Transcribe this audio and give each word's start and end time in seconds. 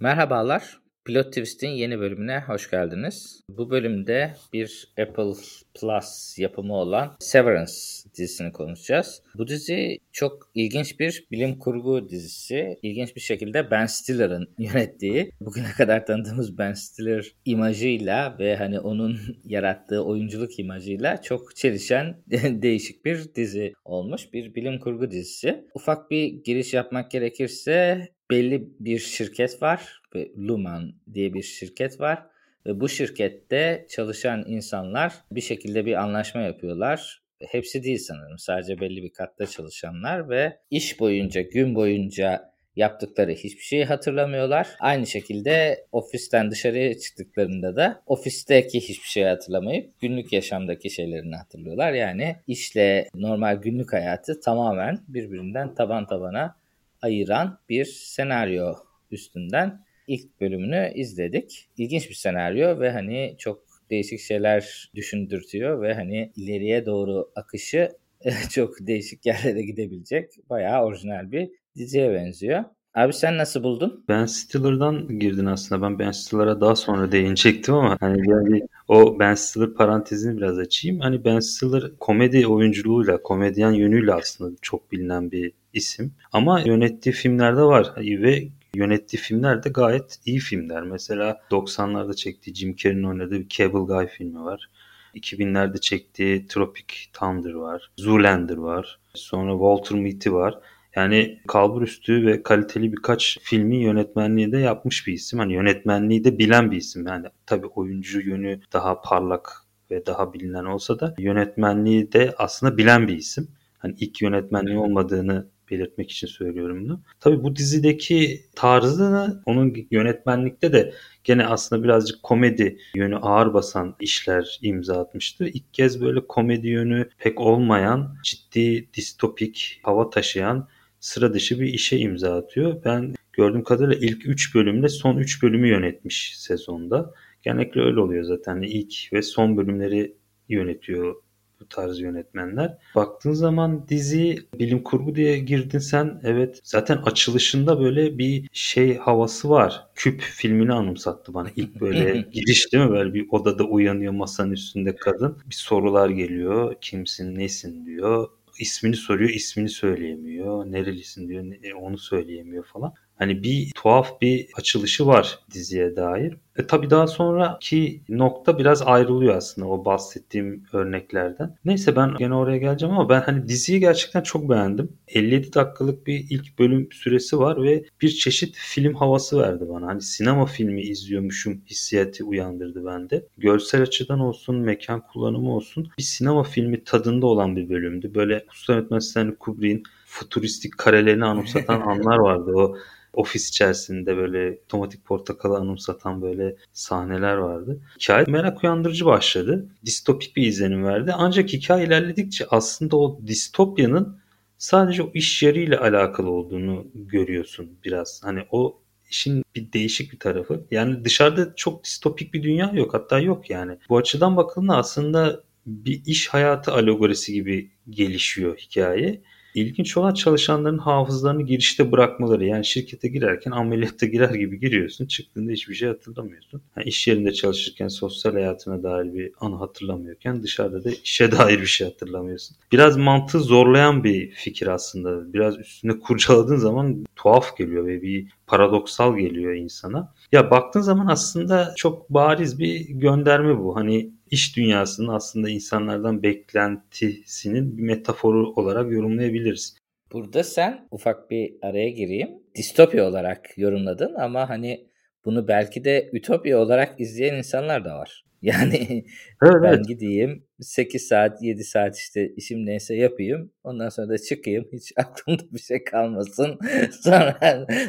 Merhabalar. 0.00 0.80
Pilot 1.04 1.26
Twist'in 1.26 1.68
yeni 1.68 1.98
bölümüne 1.98 2.40
hoş 2.40 2.70
geldiniz. 2.70 3.40
Bu 3.48 3.70
bölümde 3.70 4.34
bir 4.52 4.92
Apple 5.00 5.32
Plus 5.80 6.38
yapımı 6.38 6.76
olan 6.76 7.16
Severance 7.18 7.72
dizisini 8.18 8.52
konuşacağız. 8.52 9.22
Bu 9.34 9.46
dizi 9.46 9.98
çok 10.12 10.50
ilginç 10.54 11.00
bir 11.00 11.26
bilim 11.30 11.58
kurgu 11.58 12.08
dizisi. 12.08 12.78
İlginç 12.82 13.16
bir 13.16 13.20
şekilde 13.20 13.70
Ben 13.70 13.86
Stiller'ın 13.86 14.48
yönettiği, 14.58 15.30
bugüne 15.40 15.70
kadar 15.76 16.06
tanıdığımız 16.06 16.58
Ben 16.58 16.72
Stiller 16.72 17.32
imajıyla 17.44 18.36
ve 18.38 18.56
hani 18.56 18.80
onun 18.80 19.18
yarattığı 19.44 20.04
oyunculuk 20.04 20.58
imajıyla 20.58 21.22
çok 21.22 21.56
çelişen 21.56 22.22
değişik 22.62 23.04
bir 23.04 23.34
dizi 23.34 23.72
olmuş. 23.84 24.32
Bir 24.32 24.54
bilim 24.54 24.78
kurgu 24.78 25.10
dizisi. 25.10 25.64
Ufak 25.74 26.10
bir 26.10 26.26
giriş 26.26 26.74
yapmak 26.74 27.10
gerekirse 27.10 28.08
belli 28.30 28.68
bir 28.80 28.98
şirket 28.98 29.62
var 29.62 29.99
ve 30.14 30.30
Luman 30.38 30.94
diye 31.14 31.34
bir 31.34 31.42
şirket 31.42 32.00
var 32.00 32.26
ve 32.66 32.80
bu 32.80 32.88
şirkette 32.88 33.86
çalışan 33.90 34.44
insanlar 34.46 35.14
bir 35.32 35.40
şekilde 35.40 35.86
bir 35.86 35.94
anlaşma 35.94 36.40
yapıyorlar. 36.40 37.22
Hepsi 37.40 37.82
değil 37.82 37.98
sanırım 37.98 38.38
sadece 38.38 38.80
belli 38.80 39.02
bir 39.02 39.12
katta 39.12 39.46
çalışanlar 39.46 40.28
ve 40.28 40.58
iş 40.70 41.00
boyunca 41.00 41.40
gün 41.40 41.74
boyunca 41.74 42.50
yaptıkları 42.76 43.32
hiçbir 43.32 43.62
şeyi 43.62 43.84
hatırlamıyorlar. 43.84 44.68
Aynı 44.80 45.06
şekilde 45.06 45.86
ofisten 45.92 46.50
dışarıya 46.50 46.98
çıktıklarında 46.98 47.76
da 47.76 48.02
ofisteki 48.06 48.80
hiçbir 48.80 49.08
şeyi 49.08 49.26
hatırlamayıp 49.26 50.00
günlük 50.00 50.32
yaşamdaki 50.32 50.90
şeylerini 50.90 51.36
hatırlıyorlar. 51.36 51.92
Yani 51.92 52.36
işle 52.46 53.08
normal 53.14 53.56
günlük 53.56 53.92
hayatı 53.92 54.40
tamamen 54.40 54.98
birbirinden 55.08 55.74
taban 55.74 56.06
tabana 56.06 56.56
ayıran 57.02 57.58
bir 57.68 57.84
senaryo 57.84 58.74
üstünden 59.10 59.84
ilk 60.10 60.40
bölümünü 60.40 60.92
izledik. 60.94 61.68
İlginç 61.76 62.08
bir 62.10 62.14
senaryo 62.14 62.80
ve 62.80 62.90
hani 62.90 63.34
çok 63.38 63.64
değişik 63.90 64.20
şeyler 64.20 64.90
düşündürtüyor 64.94 65.82
ve 65.82 65.94
hani 65.94 66.32
ileriye 66.36 66.86
doğru 66.86 67.30
akışı 67.36 67.88
çok 68.50 68.74
değişik 68.80 69.26
yerlere 69.26 69.62
gidebilecek 69.62 70.30
bayağı 70.50 70.84
orijinal 70.84 71.32
bir 71.32 71.50
diziye 71.76 72.12
benziyor. 72.12 72.64
Abi 72.94 73.12
sen 73.12 73.38
nasıl 73.38 73.62
buldun? 73.62 74.04
Ben 74.08 74.26
Stiller'dan 74.26 75.18
girdin 75.18 75.46
aslında. 75.46 75.82
Ben 75.82 75.98
Ben 75.98 76.10
Stiller'a 76.10 76.60
daha 76.60 76.76
sonra 76.76 77.12
değinecektim 77.12 77.74
ama 77.74 77.96
hani 78.00 78.30
yani 78.30 78.62
o 78.88 79.18
Ben 79.18 79.34
Stiller 79.34 79.74
parantezini 79.74 80.36
biraz 80.36 80.58
açayım. 80.58 81.00
Hani 81.00 81.24
Ben 81.24 81.40
Stiller 81.40 81.82
komedi 82.00 82.46
oyunculuğuyla, 82.46 83.22
komedyen 83.22 83.72
yönüyle 83.72 84.14
aslında 84.14 84.56
çok 84.62 84.92
bilinen 84.92 85.30
bir 85.30 85.52
isim. 85.72 86.14
Ama 86.32 86.60
yönettiği 86.60 87.12
filmlerde 87.12 87.62
var 87.62 87.92
ve 87.98 88.48
yönettiği 88.74 89.20
filmler 89.20 89.62
de 89.62 89.68
gayet 89.68 90.18
iyi 90.24 90.38
filmler. 90.38 90.82
Mesela 90.82 91.40
90'larda 91.50 92.16
çektiği 92.16 92.54
Jim 92.54 92.76
Carrey'in 92.76 93.04
oynadığı 93.04 93.40
bir 93.40 93.48
Cable 93.48 93.78
Guy 93.78 94.06
filmi 94.06 94.44
var. 94.44 94.70
2000'lerde 95.14 95.80
çektiği 95.80 96.46
Tropic 96.46 96.94
Thunder 97.12 97.54
var. 97.54 97.90
Zoolander 97.96 98.56
var. 98.56 98.98
Sonra 99.14 99.52
Walter 99.52 99.98
Mitty 99.98 100.30
var. 100.30 100.58
Yani 100.96 101.40
kalbur 101.48 101.82
üstü 101.82 102.26
ve 102.26 102.42
kaliteli 102.42 102.92
birkaç 102.92 103.38
filmin 103.42 103.80
yönetmenliği 103.80 104.52
de 104.52 104.58
yapmış 104.58 105.06
bir 105.06 105.12
isim. 105.12 105.38
Hani 105.38 105.52
yönetmenliği 105.52 106.24
de 106.24 106.38
bilen 106.38 106.70
bir 106.70 106.76
isim. 106.76 107.06
Yani 107.06 107.26
tabii 107.46 107.66
oyuncu 107.66 108.20
yönü 108.20 108.60
daha 108.72 109.00
parlak 109.00 109.52
ve 109.90 110.06
daha 110.06 110.32
bilinen 110.32 110.64
olsa 110.64 111.00
da 111.00 111.14
yönetmenliği 111.18 112.12
de 112.12 112.34
aslında 112.38 112.78
bilen 112.78 113.08
bir 113.08 113.16
isim. 113.16 113.48
Hani 113.78 113.94
ilk 114.00 114.22
yönetmenliği 114.22 114.78
olmadığını 114.78 115.46
belirtmek 115.70 116.10
için 116.10 116.26
söylüyorum 116.26 116.84
bunu. 116.84 117.00
Tabii 117.20 117.42
bu 117.42 117.56
dizideki 117.56 118.40
tarzını 118.54 119.42
onun 119.46 119.74
yönetmenlikte 119.90 120.72
de 120.72 120.92
gene 121.24 121.46
aslında 121.46 121.84
birazcık 121.84 122.22
komedi 122.22 122.78
yönü 122.94 123.16
ağır 123.16 123.54
basan 123.54 123.96
işler 124.00 124.58
imza 124.62 125.00
atmıştı. 125.00 125.48
İlk 125.48 125.74
kez 125.74 126.00
böyle 126.00 126.26
komedi 126.26 126.68
yönü 126.68 127.08
pek 127.18 127.40
olmayan, 127.40 128.16
ciddi 128.24 128.94
distopik, 128.94 129.80
hava 129.82 130.10
taşıyan 130.10 130.68
sıra 131.00 131.34
dışı 131.34 131.60
bir 131.60 131.66
işe 131.66 131.98
imza 131.98 132.36
atıyor. 132.36 132.84
Ben 132.84 133.14
gördüğüm 133.32 133.64
kadarıyla 133.64 134.06
ilk 134.08 134.26
3 134.26 134.54
bölümle 134.54 134.88
son 134.88 135.18
3 135.18 135.42
bölümü 135.42 135.68
yönetmiş 135.68 136.38
sezonda. 136.38 137.14
Genellikle 137.42 137.80
öyle 137.80 138.00
oluyor 138.00 138.24
zaten. 138.24 138.62
İlk 138.62 139.12
ve 139.12 139.22
son 139.22 139.56
bölümleri 139.56 140.16
yönetiyor 140.48 141.14
bu 141.60 141.68
tarz 141.68 142.00
yönetmenler. 142.00 142.78
Baktığın 142.94 143.32
zaman 143.32 143.88
dizi 143.88 144.38
bilim 144.58 144.82
kurgu 144.82 145.14
diye 145.14 145.38
girdin 145.38 145.78
sen. 145.78 146.20
Evet 146.24 146.60
zaten 146.64 146.96
açılışında 146.96 147.80
böyle 147.80 148.18
bir 148.18 148.48
şey 148.52 148.96
havası 148.96 149.50
var. 149.50 149.86
Küp 149.94 150.20
filmini 150.20 150.72
anımsattı 150.72 151.34
bana. 151.34 151.48
İlk 151.56 151.80
böyle 151.80 152.20
giriş 152.32 152.72
değil 152.72 152.84
mi? 152.84 152.90
Böyle 152.90 153.14
bir 153.14 153.26
odada 153.30 153.64
uyanıyor 153.64 154.12
masanın 154.12 154.52
üstünde 154.52 154.96
kadın. 154.96 155.38
Bir 155.50 155.54
sorular 155.54 156.10
geliyor. 156.10 156.74
Kimsin, 156.80 157.38
nesin 157.38 157.86
diyor 157.86 158.28
ismini 158.60 158.96
soruyor, 158.96 159.30
ismini 159.30 159.68
söyleyemiyor. 159.68 160.66
Nerelisin 160.66 161.28
diyor, 161.28 161.74
onu 161.80 161.98
söyleyemiyor 161.98 162.64
falan. 162.64 162.94
Hani 163.20 163.42
bir 163.42 163.70
tuhaf 163.74 164.20
bir 164.20 164.46
açılışı 164.56 165.06
var 165.06 165.38
diziye 165.54 165.96
dair. 165.96 166.36
E 166.56 166.66
tabi 166.66 166.90
daha 166.90 167.06
sonraki 167.06 168.00
nokta 168.08 168.58
biraz 168.58 168.82
ayrılıyor 168.82 169.36
aslında 169.36 169.68
o 169.68 169.84
bahsettiğim 169.84 170.64
örneklerden. 170.72 171.56
Neyse 171.64 171.96
ben 171.96 172.14
gene 172.18 172.34
oraya 172.34 172.58
geleceğim 172.58 172.94
ama 172.94 173.08
ben 173.08 173.20
hani 173.20 173.48
diziyi 173.48 173.80
gerçekten 173.80 174.22
çok 174.22 174.50
beğendim. 174.50 174.92
57 175.08 175.52
dakikalık 175.52 176.06
bir 176.06 176.26
ilk 176.30 176.58
bölüm 176.58 176.88
süresi 176.92 177.38
var 177.38 177.62
ve 177.62 177.84
bir 178.02 178.08
çeşit 178.08 178.56
film 178.56 178.94
havası 178.94 179.38
verdi 179.38 179.64
bana. 179.68 179.86
Hani 179.86 180.02
sinema 180.02 180.46
filmi 180.46 180.82
izliyormuşum 180.82 181.60
hissiyatı 181.66 182.24
uyandırdı 182.24 182.86
bende. 182.86 183.26
Görsel 183.38 183.82
açıdan 183.82 184.20
olsun, 184.20 184.56
mekan 184.56 185.00
kullanımı 185.00 185.54
olsun 185.56 185.88
bir 185.98 186.02
sinema 186.02 186.42
filmi 186.42 186.84
tadında 186.84 187.26
olan 187.26 187.56
bir 187.56 187.68
bölümdü. 187.68 188.14
Böyle 188.14 188.44
usta 188.52 188.72
yönetmen 188.72 188.98
Stanley 188.98 189.34
Kubrick'in 189.34 189.82
futuristik 190.06 190.78
karelerini 190.78 191.24
anımsatan 191.24 191.80
anlar 191.86 192.18
vardı. 192.18 192.52
O 192.54 192.76
ofis 193.12 193.48
içerisinde 193.48 194.16
böyle 194.16 194.58
otomatik 194.64 195.04
portakalı 195.04 195.56
anımsatan 195.56 196.22
böyle 196.22 196.56
sahneler 196.72 197.34
vardı. 197.34 197.80
Hikaye 198.00 198.24
merak 198.28 198.64
uyandırıcı 198.64 199.06
başladı. 199.06 199.68
Distopik 199.84 200.36
bir 200.36 200.46
izlenim 200.46 200.84
verdi. 200.84 201.12
Ancak 201.14 201.48
hikaye 201.52 201.86
ilerledikçe 201.86 202.46
aslında 202.50 202.96
o 202.96 203.20
distopyanın 203.26 204.20
sadece 204.58 205.02
o 205.02 205.10
iş 205.14 205.42
yeriyle 205.42 205.78
alakalı 205.78 206.30
olduğunu 206.30 206.86
görüyorsun 206.94 207.70
biraz. 207.84 208.20
Hani 208.24 208.40
o 208.50 208.80
işin 209.10 209.44
bir 209.54 209.72
değişik 209.72 210.12
bir 210.12 210.18
tarafı. 210.18 210.66
Yani 210.70 211.04
dışarıda 211.04 211.54
çok 211.56 211.84
distopik 211.84 212.34
bir 212.34 212.42
dünya 212.42 212.70
yok. 212.74 212.94
Hatta 212.94 213.18
yok 213.18 213.50
yani. 213.50 213.78
Bu 213.88 213.96
açıdan 213.96 214.36
bakıldığında 214.36 214.76
aslında 214.76 215.42
bir 215.66 216.02
iş 216.06 216.28
hayatı 216.28 216.72
alegorisi 216.72 217.32
gibi 217.32 217.70
gelişiyor 217.90 218.58
hikaye. 218.58 219.22
İlginç 219.54 219.96
olan 219.96 220.14
çalışanların 220.14 220.78
hafızalarını 220.78 221.42
girişte 221.42 221.92
bırakmaları. 221.92 222.44
Yani 222.44 222.64
şirkete 222.64 223.08
girerken 223.08 223.50
ameliyatta 223.50 224.06
girer 224.06 224.34
gibi 224.34 224.60
giriyorsun. 224.60 225.06
Çıktığında 225.06 225.52
hiçbir 225.52 225.74
şey 225.74 225.88
hatırlamıyorsun. 225.88 226.62
Yani 226.76 226.88
iş 226.88 227.08
yerinde 227.08 227.32
çalışırken 227.32 227.88
sosyal 227.88 228.32
hayatına 228.32 228.82
dair 228.82 229.14
bir 229.14 229.32
anı 229.40 229.56
hatırlamıyorken 229.56 230.42
dışarıda 230.42 230.84
da 230.84 230.90
işe 230.90 231.32
dair 231.38 231.60
bir 231.60 231.66
şey 231.66 231.86
hatırlamıyorsun. 231.86 232.56
Biraz 232.72 232.96
mantığı 232.96 233.40
zorlayan 233.40 234.04
bir 234.04 234.30
fikir 234.30 234.66
aslında. 234.66 235.32
Biraz 235.32 235.58
üstüne 235.58 235.98
kurcaladığın 235.98 236.56
zaman 236.56 237.04
tuhaf 237.16 237.56
geliyor 237.56 237.86
ve 237.86 238.02
bir 238.02 238.28
paradoksal 238.46 239.16
geliyor 239.16 239.54
insana. 239.54 240.14
Ya 240.32 240.50
baktığın 240.50 240.80
zaman 240.80 241.06
aslında 241.06 241.74
çok 241.76 242.10
bariz 242.10 242.58
bir 242.58 242.80
gönderme 242.88 243.58
bu. 243.58 243.76
Hani 243.76 244.10
iş 244.30 244.56
dünyasının 244.56 245.08
aslında 245.08 245.50
insanlardan 245.50 246.22
beklentisinin 246.22 247.78
bir 247.78 247.82
metaforu 247.82 248.52
olarak 248.56 248.92
yorumlayabiliriz. 248.92 249.76
Burada 250.12 250.44
sen 250.44 250.88
ufak 250.90 251.30
bir 251.30 251.54
araya 251.62 251.90
gireyim. 251.90 252.30
Distopya 252.54 253.08
olarak 253.08 253.58
yorumladın 253.58 254.14
ama 254.14 254.48
hani 254.48 254.86
bunu 255.24 255.48
belki 255.48 255.84
de 255.84 256.10
ütopya 256.12 256.58
olarak 256.58 257.00
izleyen 257.00 257.34
insanlar 257.34 257.84
da 257.84 257.98
var. 257.98 258.24
Yani 258.42 259.04
evet, 259.42 259.62
ben 259.62 259.82
gideyim 259.82 260.44
8 260.60 261.06
saat 261.08 261.42
7 261.42 261.64
saat 261.64 261.96
işte 261.96 262.32
işim 262.36 262.66
neyse 262.66 262.94
yapayım. 262.94 263.52
Ondan 263.64 263.88
sonra 263.88 264.08
da 264.08 264.18
çıkayım. 264.18 264.68
Hiç 264.72 264.92
aklımda 264.96 265.42
bir 265.52 265.58
şey 265.58 265.84
kalmasın. 265.84 266.58
sonra 267.04 267.38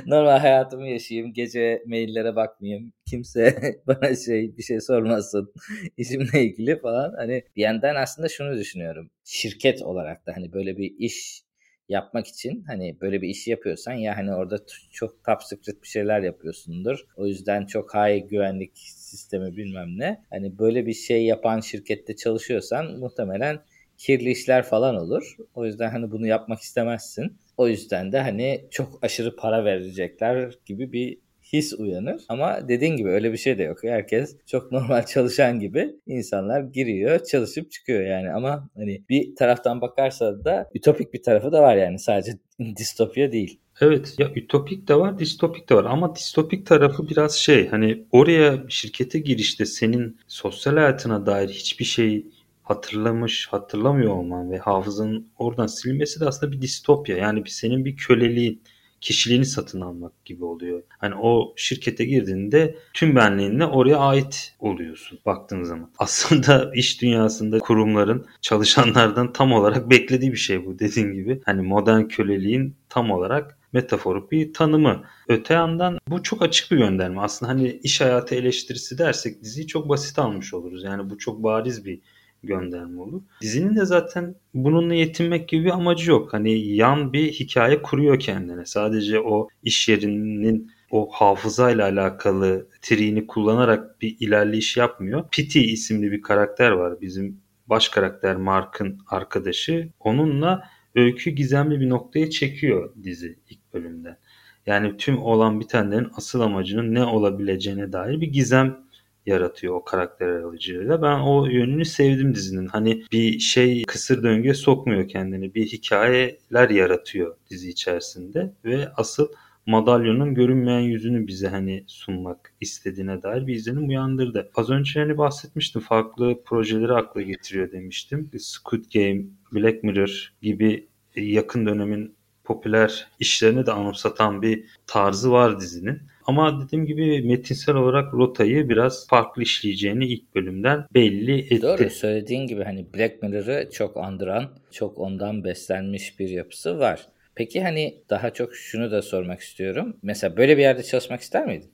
normal 0.05 0.39
hayatımı 0.39 0.87
yaşayayım. 0.87 1.33
Gece 1.33 1.83
maillere 1.87 2.35
bakmayayım. 2.35 2.93
Kimse 3.11 3.75
bana 3.87 4.15
şey 4.15 4.57
bir 4.57 4.63
şey 4.63 4.81
sormasın. 4.81 5.53
işimle 5.97 6.43
ilgili 6.43 6.79
falan. 6.79 7.13
Hani 7.17 7.43
bir 7.55 7.61
yandan 7.61 7.95
aslında 7.95 8.29
şunu 8.29 8.57
düşünüyorum. 8.57 9.09
Şirket 9.23 9.81
olarak 9.81 10.25
da 10.25 10.35
hani 10.35 10.53
böyle 10.53 10.77
bir 10.77 10.95
iş 10.99 11.43
yapmak 11.89 12.27
için 12.27 12.63
hani 12.67 12.97
böyle 13.01 13.21
bir 13.21 13.29
işi 13.29 13.51
yapıyorsan 13.51 13.93
ya 13.93 14.17
hani 14.17 14.33
orada 14.35 14.59
çok 14.91 15.23
top 15.23 15.43
secret 15.43 15.83
bir 15.83 15.87
şeyler 15.87 16.21
yapıyorsundur. 16.21 17.05
O 17.15 17.27
yüzden 17.27 17.65
çok 17.65 17.95
high 17.95 18.29
güvenlik 18.29 18.71
sistemi 18.77 19.57
bilmem 19.57 19.99
ne. 19.99 20.23
Hani 20.29 20.59
böyle 20.59 20.85
bir 20.85 20.93
şey 20.93 21.25
yapan 21.25 21.59
şirkette 21.59 22.15
çalışıyorsan 22.15 22.99
muhtemelen 22.99 23.59
kirli 23.97 24.31
işler 24.31 24.63
falan 24.63 24.95
olur. 24.95 25.35
O 25.55 25.65
yüzden 25.65 25.89
hani 25.89 26.11
bunu 26.11 26.27
yapmak 26.27 26.59
istemezsin. 26.59 27.37
O 27.57 27.67
yüzden 27.67 28.11
de 28.11 28.19
hani 28.21 28.65
çok 28.71 28.99
aşırı 29.01 29.35
para 29.35 29.65
verecekler 29.65 30.53
gibi 30.65 30.91
bir 30.91 31.17
his 31.53 31.73
uyanır. 31.73 32.21
Ama 32.29 32.67
dediğin 32.67 32.95
gibi 32.95 33.09
öyle 33.09 33.31
bir 33.31 33.37
şey 33.37 33.57
de 33.57 33.63
yok. 33.63 33.83
Herkes 33.83 34.37
çok 34.45 34.71
normal 34.71 35.05
çalışan 35.05 35.59
gibi 35.59 35.95
insanlar 36.05 36.61
giriyor, 36.61 37.23
çalışıp 37.23 37.71
çıkıyor 37.71 38.01
yani. 38.03 38.33
Ama 38.33 38.69
hani 38.75 39.03
bir 39.09 39.35
taraftan 39.35 39.81
bakarsa 39.81 40.45
da 40.45 40.69
ütopik 40.73 41.13
bir 41.13 41.23
tarafı 41.23 41.51
da 41.51 41.61
var 41.61 41.75
yani. 41.75 41.99
Sadece 41.99 42.31
distopya 42.77 43.31
değil. 43.31 43.59
Evet 43.81 44.15
ya 44.17 44.31
ütopik 44.35 44.87
de 44.87 44.95
var 44.95 45.19
distopik 45.19 45.69
de 45.69 45.75
var 45.75 45.85
ama 45.85 46.15
distopik 46.15 46.65
tarafı 46.65 47.09
biraz 47.09 47.35
şey 47.35 47.67
hani 47.67 48.03
oraya 48.11 48.63
şirkete 48.69 49.19
girişte 49.19 49.65
senin 49.65 50.17
sosyal 50.27 50.73
hayatına 50.73 51.25
dair 51.25 51.49
hiçbir 51.49 51.85
şey 51.85 52.25
hatırlamış, 52.63 53.47
hatırlamıyor 53.47 54.13
olman 54.13 54.51
ve 54.51 54.57
hafızanın 54.57 55.27
oradan 55.37 55.67
silmesi 55.67 56.19
de 56.19 56.25
aslında 56.25 56.51
bir 56.51 56.61
distopya. 56.61 57.17
Yani 57.17 57.45
bir 57.45 57.49
senin 57.49 57.85
bir 57.85 57.95
köleliğin, 57.95 58.61
kişiliğini 59.01 59.45
satın 59.45 59.81
almak 59.81 60.25
gibi 60.25 60.45
oluyor. 60.45 60.83
Hani 60.97 61.15
o 61.15 61.53
şirkete 61.55 62.05
girdiğinde 62.05 62.75
tüm 62.93 63.15
benliğinle 63.15 63.65
oraya 63.65 63.97
ait 63.97 64.55
oluyorsun 64.59 65.19
baktığın 65.25 65.63
zaman. 65.63 65.89
Aslında 65.97 66.71
iş 66.75 67.01
dünyasında 67.01 67.59
kurumların 67.59 68.25
çalışanlardan 68.41 69.33
tam 69.33 69.53
olarak 69.53 69.89
beklediği 69.89 70.31
bir 70.31 70.37
şey 70.37 70.65
bu 70.65 70.79
dediğin 70.79 71.13
gibi. 71.13 71.41
Hani 71.45 71.61
modern 71.61 72.03
köleliğin 72.03 72.75
tam 72.89 73.11
olarak 73.11 73.57
metaforik 73.73 74.31
bir 74.31 74.53
tanımı. 74.53 75.03
Öte 75.27 75.53
yandan 75.53 75.99
bu 76.07 76.23
çok 76.23 76.41
açık 76.41 76.71
bir 76.71 76.77
gönderme. 76.77 77.21
Aslında 77.21 77.51
hani 77.51 77.79
iş 77.83 78.01
hayatı 78.01 78.35
eleştirisi 78.35 78.97
dersek 78.97 79.43
diziyi 79.43 79.67
çok 79.67 79.89
basit 79.89 80.19
almış 80.19 80.53
oluruz. 80.53 80.83
Yani 80.83 81.09
bu 81.09 81.17
çok 81.17 81.43
bariz 81.43 81.85
bir 81.85 81.99
gönderme 82.43 83.01
olur. 83.01 83.21
Dizinin 83.41 83.75
de 83.75 83.85
zaten 83.85 84.35
bununla 84.53 84.93
yetinmek 84.93 85.49
gibi 85.49 85.65
bir 85.65 85.69
amacı 85.69 86.11
yok. 86.11 86.33
Hani 86.33 86.67
yan 86.75 87.13
bir 87.13 87.31
hikaye 87.31 87.81
kuruyor 87.81 88.19
kendine. 88.19 88.65
Sadece 88.65 89.19
o 89.19 89.47
iş 89.63 89.89
yerinin 89.89 90.71
o 90.91 91.09
hafızayla 91.11 91.85
alakalı 91.85 92.67
triğini 92.81 93.27
kullanarak 93.27 94.01
bir 94.01 94.17
ilerleyiş 94.19 94.77
yapmıyor. 94.77 95.29
Pity 95.31 95.73
isimli 95.73 96.11
bir 96.11 96.21
karakter 96.21 96.71
var. 96.71 97.01
Bizim 97.01 97.41
baş 97.67 97.89
karakter 97.89 98.35
Mark'ın 98.35 98.99
arkadaşı. 99.07 99.89
Onunla 99.99 100.63
öykü 100.95 101.31
gizemli 101.31 101.79
bir 101.79 101.89
noktaya 101.89 102.29
çekiyor 102.29 102.93
dizi 103.03 103.39
ilk 103.49 103.73
bölümde. 103.73 104.17
Yani 104.65 104.97
tüm 104.97 105.23
olan 105.23 105.59
bitenlerin 105.59 106.07
asıl 106.15 106.41
amacının 106.41 106.93
ne 106.93 107.03
olabileceğine 107.03 107.93
dair 107.93 108.21
bir 108.21 108.27
gizem 108.27 108.77
yaratıyor 109.25 109.75
o 109.75 109.83
karakter 109.83 110.27
aracılığıyla. 110.27 111.01
Ben 111.01 111.19
o 111.19 111.45
yönünü 111.45 111.85
sevdim 111.85 112.35
dizinin. 112.35 112.67
Hani 112.67 113.03
bir 113.11 113.39
şey 113.39 113.83
kısır 113.83 114.23
döngüye 114.23 114.53
sokmuyor 114.53 115.07
kendini. 115.07 115.55
Bir 115.55 115.65
hikayeler 115.65 116.69
yaratıyor 116.69 117.35
dizi 117.49 117.69
içerisinde 117.69 118.53
ve 118.65 118.89
asıl 118.97 119.27
madalyonun 119.65 120.35
görünmeyen 120.35 120.79
yüzünü 120.79 121.27
bize 121.27 121.47
hani 121.47 121.83
sunmak 121.87 122.53
istediğine 122.61 123.21
dair 123.21 123.47
bir 123.47 123.55
izlenim 123.55 123.89
uyandırdı. 123.89 124.51
Az 124.55 124.69
önce 124.69 124.99
hani 124.99 125.17
bahsetmiştim 125.17 125.81
farklı 125.81 126.43
projeleri 126.45 126.93
akla 126.93 127.21
getiriyor 127.21 127.71
demiştim. 127.71 128.31
Squid 128.39 128.85
Game, 128.93 129.23
Black 129.53 129.83
Mirror 129.83 130.33
gibi 130.41 130.87
yakın 131.15 131.65
dönemin 131.65 132.15
popüler 132.43 133.07
işlerini 133.19 133.65
de 133.65 133.71
anımsatan 133.71 134.41
bir 134.41 134.65
tarzı 134.87 135.31
var 135.31 135.59
dizinin. 135.59 136.01
Ama 136.25 136.65
dediğim 136.65 136.85
gibi 136.85 137.21
metinsel 137.21 137.75
olarak 137.75 138.13
rotayı 138.13 138.69
biraz 138.69 139.07
farklı 139.07 139.41
işleyeceğini 139.41 140.05
ilk 140.05 140.35
bölümden 140.35 140.85
belli 140.93 141.39
etti. 141.39 141.61
Doğru 141.61 141.89
söylediğin 141.89 142.47
gibi 142.47 142.63
hani 142.63 142.93
Black 142.93 143.23
Mirror'ı 143.23 143.69
çok 143.71 143.97
andıran, 143.97 144.57
çok 144.71 144.97
ondan 144.97 145.43
beslenmiş 145.43 146.19
bir 146.19 146.29
yapısı 146.29 146.79
var. 146.79 147.07
Peki 147.35 147.63
hani 147.63 148.03
daha 148.09 148.33
çok 148.33 148.55
şunu 148.55 148.91
da 148.91 149.01
sormak 149.01 149.39
istiyorum. 149.39 149.97
Mesela 150.03 150.37
böyle 150.37 150.57
bir 150.57 150.61
yerde 150.61 150.83
çalışmak 150.83 151.21
ister 151.21 151.45
miydin? 151.45 151.71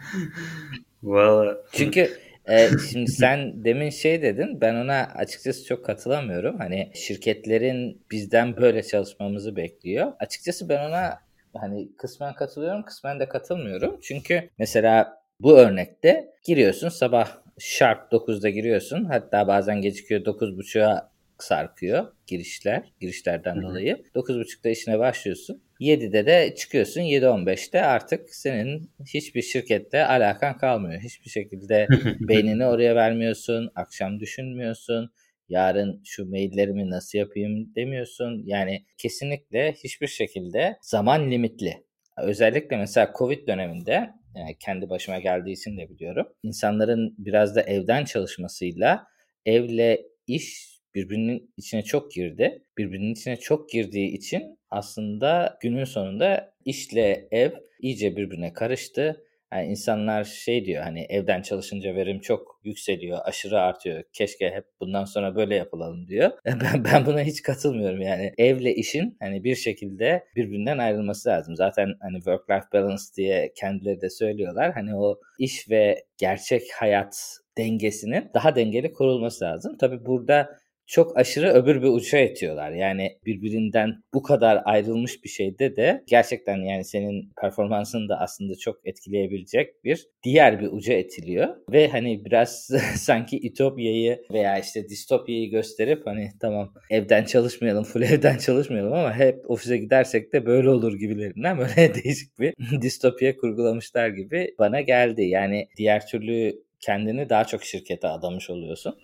Valla. 1.04 1.58
Çünkü 1.72 2.10
e, 2.50 2.70
şimdi 2.92 3.12
sen 3.12 3.64
demin 3.66 3.90
şey 3.90 4.22
dedin 4.22 4.62
ben 4.62 4.76
ona 4.76 5.12
açıkçası 5.16 5.66
çok 5.66 5.86
katılamıyorum. 5.86 6.58
Hani 6.58 6.92
şirketlerin 6.94 8.02
bizden 8.12 8.58
böyle 8.58 8.84
çalışmamızı 8.84 9.56
bekliyor. 9.56 10.14
Açıkçası 10.20 10.70
ben 10.70 10.90
ona 10.90 11.25
hani 11.60 11.90
kısmen 11.98 12.34
katılıyorum 12.34 12.84
kısmen 12.84 13.20
de 13.20 13.28
katılmıyorum. 13.30 14.00
Çünkü 14.02 14.50
mesela 14.58 15.22
bu 15.40 15.58
örnekte 15.58 16.34
giriyorsun 16.44 16.90
sabah 16.90 17.38
sharp 17.60 18.12
9'da 18.12 18.50
giriyorsun. 18.50 19.06
Hatta 19.06 19.48
bazen 19.48 19.82
gecikiyor 19.82 20.22
9.30'a 20.22 21.12
sarkıyor 21.40 22.08
girişler, 22.28 22.84
girişlerden 23.02 23.56
Hı-hı. 23.56 23.64
dolayı. 23.64 24.04
9.30'da 24.16 24.70
işine 24.70 25.00
başlıyorsun. 25.00 25.62
7'de 25.80 26.26
de 26.26 26.56
çıkıyorsun. 26.56 27.02
7.15'te 27.02 27.82
artık 27.82 28.30
senin 28.30 28.90
hiçbir 29.14 29.42
şirkette 29.42 30.06
alakan 30.06 30.58
kalmıyor. 30.58 31.02
Hiçbir 31.02 31.30
şekilde 31.30 31.88
beynini 32.20 32.66
oraya 32.66 32.96
vermiyorsun. 32.96 33.72
Akşam 33.76 34.20
düşünmüyorsun. 34.20 35.12
Yarın 35.50 36.02
şu 36.06 36.30
maillerimi 36.30 36.90
nasıl 36.90 37.18
yapayım 37.18 37.76
demiyorsun. 37.76 38.44
Yani 38.46 38.86
kesinlikle 38.98 39.74
hiçbir 39.84 40.08
şekilde 40.08 40.78
zaman 40.82 41.32
limitli. 41.32 41.86
Özellikle 42.18 42.78
mesela 42.78 43.14
Covid 43.18 43.48
döneminde 43.48 44.10
yani 44.36 44.58
kendi 44.60 44.90
başıma 44.90 45.20
geldiği 45.20 45.52
için 45.52 45.78
de 45.78 45.90
biliyorum. 45.90 46.28
İnsanların 46.44 47.16
biraz 47.18 47.56
da 47.56 47.62
evden 47.62 48.06
çalışmasıyla 48.06 49.08
evle 49.46 50.02
iş 50.28 50.76
birbirinin 50.96 51.54
içine 51.58 51.84
çok 51.84 52.12
girdi. 52.12 52.64
Birbirinin 52.78 53.14
içine 53.14 53.38
çok 53.38 53.70
girdiği 53.70 54.08
için 54.18 54.60
aslında 54.70 55.58
günün 55.62 55.84
sonunda 55.84 56.54
işle 56.66 57.28
ev 57.32 57.52
iyice 57.80 58.16
birbirine 58.16 58.54
karıştı. 58.54 59.25
Yani 59.54 59.68
insanlar 59.68 60.24
şey 60.24 60.66
diyor 60.66 60.84
hani 60.84 61.06
evden 61.10 61.42
çalışınca 61.42 61.96
verim 61.96 62.20
çok 62.20 62.60
yükseliyor, 62.64 63.20
aşırı 63.24 63.60
artıyor. 63.62 64.04
Keşke 64.14 64.50
hep 64.50 64.66
bundan 64.80 65.06
sonra 65.06 65.36
böyle 65.36 65.56
yapılalım 65.56 66.08
diyor. 66.08 66.32
Ben, 66.46 66.84
ben 66.84 67.06
buna 67.06 67.22
hiç 67.22 67.42
katılmıyorum 67.42 68.02
yani. 68.02 68.34
Evle 68.38 68.76
işin 68.76 69.18
hani 69.20 69.44
bir 69.44 69.56
şekilde 69.56 70.24
birbirinden 70.36 70.78
ayrılması 70.78 71.30
lazım. 71.30 71.56
Zaten 71.56 71.88
hani 72.02 72.16
work 72.16 72.50
life 72.50 72.66
balance 72.74 73.04
diye 73.18 73.54
kendileri 73.56 74.02
de 74.02 74.10
söylüyorlar. 74.10 74.74
Hani 74.74 74.96
o 74.96 75.20
iş 75.40 75.70
ve 75.70 76.06
gerçek 76.18 76.62
hayat 76.80 77.38
dengesinin 77.58 78.30
daha 78.34 78.56
dengeli 78.56 78.94
kurulması 78.94 79.46
lazım. 79.46 79.78
Tabii 79.78 80.06
burada 80.06 80.58
çok 80.88 81.18
aşırı 81.18 81.54
öbür 81.54 81.82
bir 81.82 81.88
uça 81.88 82.20
itiyorlar. 82.20 82.72
Yani 82.72 83.18
birbirinden 83.26 84.04
bu 84.14 84.24
kadar 84.24 84.62
ayrılmış 84.66 85.24
bir 85.24 85.30
şeyde 85.30 85.76
de 85.76 86.04
gerçekten 86.08 86.58
yani 86.58 86.86
senin 86.86 87.32
performansını 87.42 88.10
da 88.10 88.20
aslında 88.20 88.56
çok 88.56 88.88
etkileyebilecek 88.88 89.84
bir 89.84 90.08
diğer 90.24 90.60
bir 90.60 90.68
uca 90.72 90.94
etiliyor. 90.94 91.56
Ve 91.72 91.88
hani 91.88 92.26
biraz 92.26 92.70
sanki 92.96 93.48
ütopyayı 93.48 94.22
veya 94.34 94.60
işte 94.60 94.90
distopyayı 94.90 95.50
gösterip 95.52 96.08
hani 96.08 96.30
tamam 96.42 96.74
evden 96.90 97.24
çalışmayalım, 97.24 97.84
full 97.84 98.02
evden 98.12 98.38
çalışmayalım 98.38 98.94
ama 98.94 99.14
hep 99.18 99.52
ofise 99.52 99.78
gidersek 99.78 100.34
de 100.34 100.46
böyle 100.46 100.70
olur 100.70 101.00
gibilerinden 101.00 101.58
böyle 101.58 101.96
değişik 102.04 102.40
bir 102.40 102.54
distopya 102.82 103.38
kurgulamışlar 103.38 104.10
gibi 104.10 104.56
bana 104.60 104.82
geldi. 104.82 105.24
Yani 105.24 105.68
diğer 105.78 106.08
türlü 106.08 106.66
kendini 106.80 107.30
daha 107.30 107.46
çok 107.46 107.64
şirkete 107.64 108.08
adamış 108.08 108.50
oluyorsun. 108.50 108.96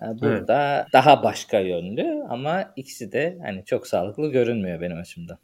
Burada 0.00 0.80
evet. 0.80 0.92
daha 0.92 1.22
başka 1.22 1.58
yönlü 1.58 2.22
ama 2.28 2.72
ikisi 2.76 3.12
de 3.12 3.38
hani 3.42 3.64
çok 3.64 3.86
sağlıklı 3.86 4.30
görünmüyor 4.30 4.80
benim 4.80 5.00
açımdan. 5.00 5.38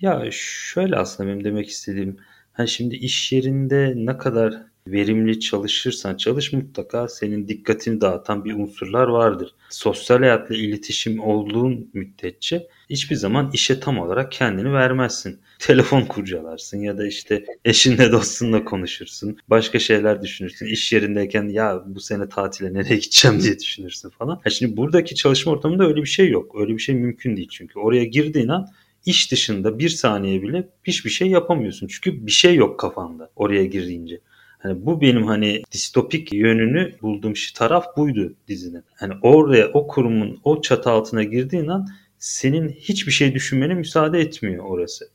Ya 0.00 0.24
şöyle 0.30 0.96
aslında 0.96 1.30
benim 1.30 1.44
demek 1.44 1.68
istediğim 1.68 2.16
hani 2.52 2.68
şimdi 2.68 2.96
iş 2.96 3.32
yerinde 3.32 3.92
ne 3.96 4.18
kadar 4.18 4.54
verimli 4.86 5.40
çalışırsan 5.40 6.16
çalış 6.16 6.52
mutlaka 6.52 7.08
senin 7.08 7.48
dikkatini 7.48 8.00
dağıtan 8.00 8.44
bir 8.44 8.54
unsurlar 8.54 9.06
vardır. 9.08 9.54
Sosyal 9.70 10.18
hayatla 10.18 10.54
iletişim 10.54 11.20
olduğun 11.20 11.90
müddetçe 11.92 12.68
hiçbir 12.90 13.16
zaman 13.16 13.50
işe 13.52 13.80
tam 13.80 13.98
olarak 13.98 14.32
kendini 14.32 14.72
vermezsin. 14.72 15.40
Telefon 15.58 16.02
kurcalarsın 16.02 16.80
ya 16.80 16.98
da 16.98 17.06
işte 17.06 17.44
eşinle 17.64 18.12
dostunla 18.12 18.64
konuşursun. 18.64 19.36
Başka 19.48 19.78
şeyler 19.78 20.22
düşünürsün. 20.22 20.66
İş 20.66 20.92
yerindeyken 20.92 21.48
ya 21.48 21.82
bu 21.86 22.00
sene 22.00 22.28
tatile 22.28 22.74
nereye 22.74 22.96
gideceğim 22.96 23.42
diye 23.42 23.58
düşünürsün 23.58 24.10
falan. 24.10 24.40
Ha 24.44 24.50
şimdi 24.50 24.76
buradaki 24.76 25.14
çalışma 25.14 25.52
ortamında 25.52 25.86
öyle 25.86 26.02
bir 26.02 26.08
şey 26.08 26.28
yok. 26.28 26.60
Öyle 26.60 26.74
bir 26.74 26.78
şey 26.78 26.94
mümkün 26.94 27.36
değil 27.36 27.48
çünkü. 27.50 27.78
Oraya 27.78 28.04
girdiğin 28.04 28.48
an 28.48 28.68
iş 29.06 29.32
dışında 29.32 29.78
bir 29.78 29.88
saniye 29.88 30.42
bile 30.42 30.68
hiçbir 30.84 31.10
şey 31.10 31.28
yapamıyorsun. 31.28 31.86
Çünkü 31.86 32.26
bir 32.26 32.32
şey 32.32 32.54
yok 32.54 32.80
kafanda 32.80 33.30
oraya 33.36 33.64
girdiğince. 33.64 34.20
Hani 34.58 34.86
bu 34.86 35.00
benim 35.00 35.26
hani 35.26 35.62
distopik 35.72 36.32
yönünü 36.32 36.92
bulduğum 37.02 37.34
taraf 37.54 37.96
buydu 37.96 38.34
dizinin. 38.48 38.82
Hani 38.94 39.14
oraya 39.22 39.68
o 39.72 39.86
kurumun 39.86 40.40
o 40.44 40.60
çatı 40.60 40.90
altına 40.90 41.22
girdiğin 41.22 41.68
an 41.68 41.88
senin 42.18 42.68
hiçbir 42.68 43.12
şey 43.12 43.34
düşünmene 43.34 43.74
müsaade 43.74 44.20
etmiyor 44.20 44.64
orası. 44.64 45.08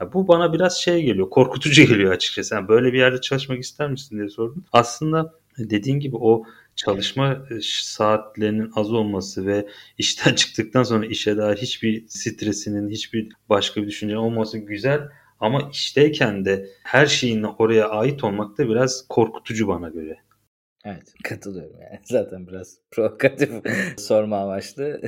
Ya 0.00 0.12
bu 0.12 0.28
bana 0.28 0.52
biraz 0.52 0.76
şey 0.76 1.02
geliyor, 1.02 1.30
korkutucu 1.30 1.82
geliyor 1.86 2.12
açıkçası. 2.12 2.54
Yani 2.54 2.68
böyle 2.68 2.92
bir 2.92 2.98
yerde 2.98 3.20
çalışmak 3.20 3.58
ister 3.58 3.90
misin 3.90 4.16
diye 4.18 4.28
sordum. 4.28 4.64
Aslında 4.72 5.34
dediğin 5.58 6.00
gibi 6.00 6.16
o 6.16 6.44
çalışma 6.76 7.32
e, 7.32 7.54
saatlerinin 7.62 8.70
az 8.74 8.92
olması 8.92 9.46
ve 9.46 9.66
işten 9.98 10.34
çıktıktan 10.34 10.82
sonra 10.82 11.06
işe 11.06 11.36
dair 11.36 11.56
hiçbir 11.56 12.04
stresinin, 12.08 12.90
hiçbir 12.90 13.28
başka 13.48 13.82
bir 13.82 13.86
düşüncenin 13.86 14.18
olması 14.18 14.58
güzel 14.58 15.08
Ama 15.40 15.70
işteyken 15.72 16.44
de 16.44 16.68
her 16.84 17.06
şeyin 17.06 17.42
oraya 17.42 17.88
ait 17.88 18.24
olmak 18.24 18.58
da 18.58 18.68
biraz 18.68 19.08
korkutucu 19.08 19.68
bana 19.68 19.88
göre. 19.88 20.16
Evet 20.84 21.14
katılıyorum 21.24 21.80
yani 21.80 22.00
zaten 22.04 22.46
biraz 22.46 22.78
provokatif 22.90 23.50
sorma 23.98 24.38
amaçlı 24.38 25.00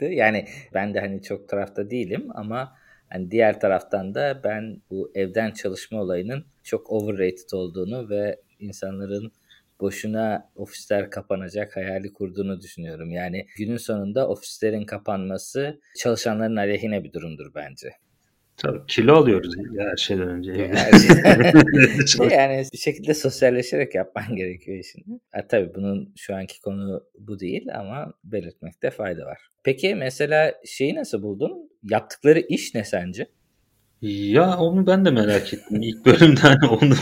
yani 0.00 0.44
ben 0.74 0.94
de 0.94 1.00
hani 1.00 1.22
çok 1.22 1.48
tarafta 1.48 1.90
değilim 1.90 2.28
ama 2.34 2.79
hani 3.10 3.30
diğer 3.30 3.60
taraftan 3.60 4.14
da 4.14 4.40
ben 4.44 4.82
bu 4.90 5.12
evden 5.14 5.50
çalışma 5.50 6.00
olayının 6.02 6.44
çok 6.62 6.90
overrated 6.90 7.52
olduğunu 7.52 8.08
ve 8.08 8.40
insanların 8.58 9.32
boşuna 9.80 10.50
ofisler 10.56 11.10
kapanacak 11.10 11.76
hayali 11.76 12.12
kurduğunu 12.12 12.60
düşünüyorum. 12.60 13.10
Yani 13.10 13.46
günün 13.56 13.76
sonunda 13.76 14.28
ofislerin 14.28 14.84
kapanması 14.84 15.80
çalışanların 15.98 16.56
aleyhine 16.56 17.04
bir 17.04 17.12
durumdur 17.12 17.54
bence. 17.54 17.88
Tabii 18.62 18.86
kilo 18.88 19.14
alıyoruz 19.14 19.54
her 19.78 19.96
şeyden 19.96 20.28
önce. 20.28 20.54
Şey, 22.06 22.26
yani 22.30 22.64
bir 22.72 22.78
şekilde 22.78 23.14
sosyalleşerek 23.14 23.94
yapman 23.94 24.24
gerekiyor 24.36 24.78
işini. 24.78 25.20
Ha, 25.32 25.46
tabii 25.48 25.74
bunun 25.74 26.12
şu 26.16 26.34
anki 26.34 26.60
konu 26.60 27.02
bu 27.18 27.40
değil 27.40 27.66
ama 27.74 28.14
belirtmekte 28.24 28.90
fayda 28.90 29.26
var. 29.26 29.38
Peki 29.62 29.94
mesela 29.94 30.54
şeyi 30.64 30.94
nasıl 30.94 31.22
buldun? 31.22 31.70
Yaptıkları 31.90 32.40
iş 32.40 32.74
ne 32.74 32.84
sence? 32.84 33.26
Ya 34.02 34.58
onu 34.58 34.86
ben 34.86 35.04
de 35.04 35.10
merak 35.10 35.54
ettim. 35.54 35.82
İlk 35.82 36.06
bölümden 36.06 36.58
onu 36.70 36.94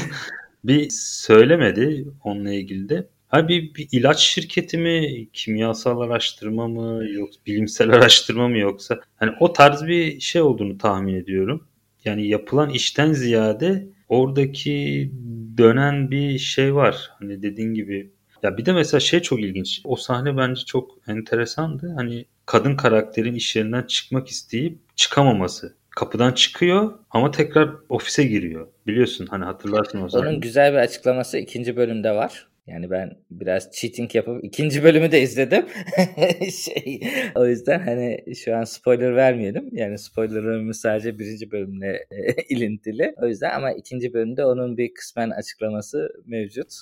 bir 0.64 0.88
söylemedi 0.90 2.04
onunla 2.24 2.52
ilgili 2.52 2.88
de. 2.88 3.08
Ha 3.28 3.48
bir, 3.48 3.74
bir 3.74 3.88
ilaç 3.92 4.18
şirketi 4.18 4.78
mi, 4.78 5.28
kimyasal 5.32 6.00
araştırma 6.00 6.68
mı, 6.68 7.08
yok 7.10 7.28
bilimsel 7.46 7.90
araştırma 7.94 8.48
mı 8.48 8.58
yoksa 8.58 9.00
hani 9.16 9.30
o 9.40 9.52
tarz 9.52 9.86
bir 9.86 10.20
şey 10.20 10.42
olduğunu 10.42 10.78
tahmin 10.78 11.14
ediyorum. 11.14 11.66
Yani 12.04 12.28
yapılan 12.28 12.70
işten 12.70 13.12
ziyade 13.12 13.86
oradaki 14.08 15.10
dönen 15.58 16.10
bir 16.10 16.38
şey 16.38 16.74
var. 16.74 17.10
Hani 17.18 17.42
dediğin 17.42 17.74
gibi 17.74 18.10
ya 18.42 18.58
bir 18.58 18.66
de 18.66 18.72
mesela 18.72 19.00
şey 19.00 19.20
çok 19.20 19.40
ilginç. 19.40 19.80
O 19.84 19.96
sahne 19.96 20.36
bence 20.36 20.60
çok 20.64 20.98
enteresandı. 21.08 21.92
Hani 21.96 22.24
kadın 22.46 22.76
karakterin 22.76 23.34
iş 23.34 23.56
yerinden 23.56 23.82
çıkmak 23.82 24.28
isteyip 24.28 24.78
çıkamaması 24.96 25.74
kapıdan 25.90 26.32
çıkıyor 26.32 26.98
ama 27.10 27.30
tekrar 27.30 27.70
ofise 27.88 28.24
giriyor. 28.24 28.68
Biliyorsun 28.86 29.26
hani 29.26 29.44
hatırlarsın 29.44 30.02
o 30.02 30.08
zaman. 30.08 30.28
Onun 30.28 30.40
güzel 30.40 30.72
bir 30.72 30.78
açıklaması 30.78 31.38
ikinci 31.38 31.76
bölümde 31.76 32.10
var. 32.10 32.47
Yani 32.68 32.90
ben 32.90 33.16
biraz 33.30 33.70
cheating 33.72 34.14
yapıp 34.14 34.44
ikinci 34.44 34.84
bölümü 34.84 35.12
de 35.12 35.22
izledim. 35.22 35.66
şey, 36.50 37.00
o 37.34 37.46
yüzden 37.46 37.80
hani 37.80 38.34
şu 38.44 38.56
an 38.56 38.64
spoiler 38.64 39.16
vermeyelim. 39.16 39.68
Yani 39.72 39.98
spoilerlarımız 39.98 40.80
sadece 40.80 41.18
birinci 41.18 41.50
bölümle 41.50 42.06
ilintili. 42.48 43.14
O 43.16 43.26
yüzden 43.26 43.50
ama 43.56 43.72
ikinci 43.72 44.12
bölümde 44.14 44.44
onun 44.44 44.76
bir 44.76 44.94
kısmen 44.94 45.30
açıklaması 45.30 46.08
mevcut. 46.26 46.72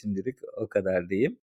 Şimdilik 0.00 0.36
o 0.56 0.66
kadar 0.66 1.08
diyeyim. 1.10 1.38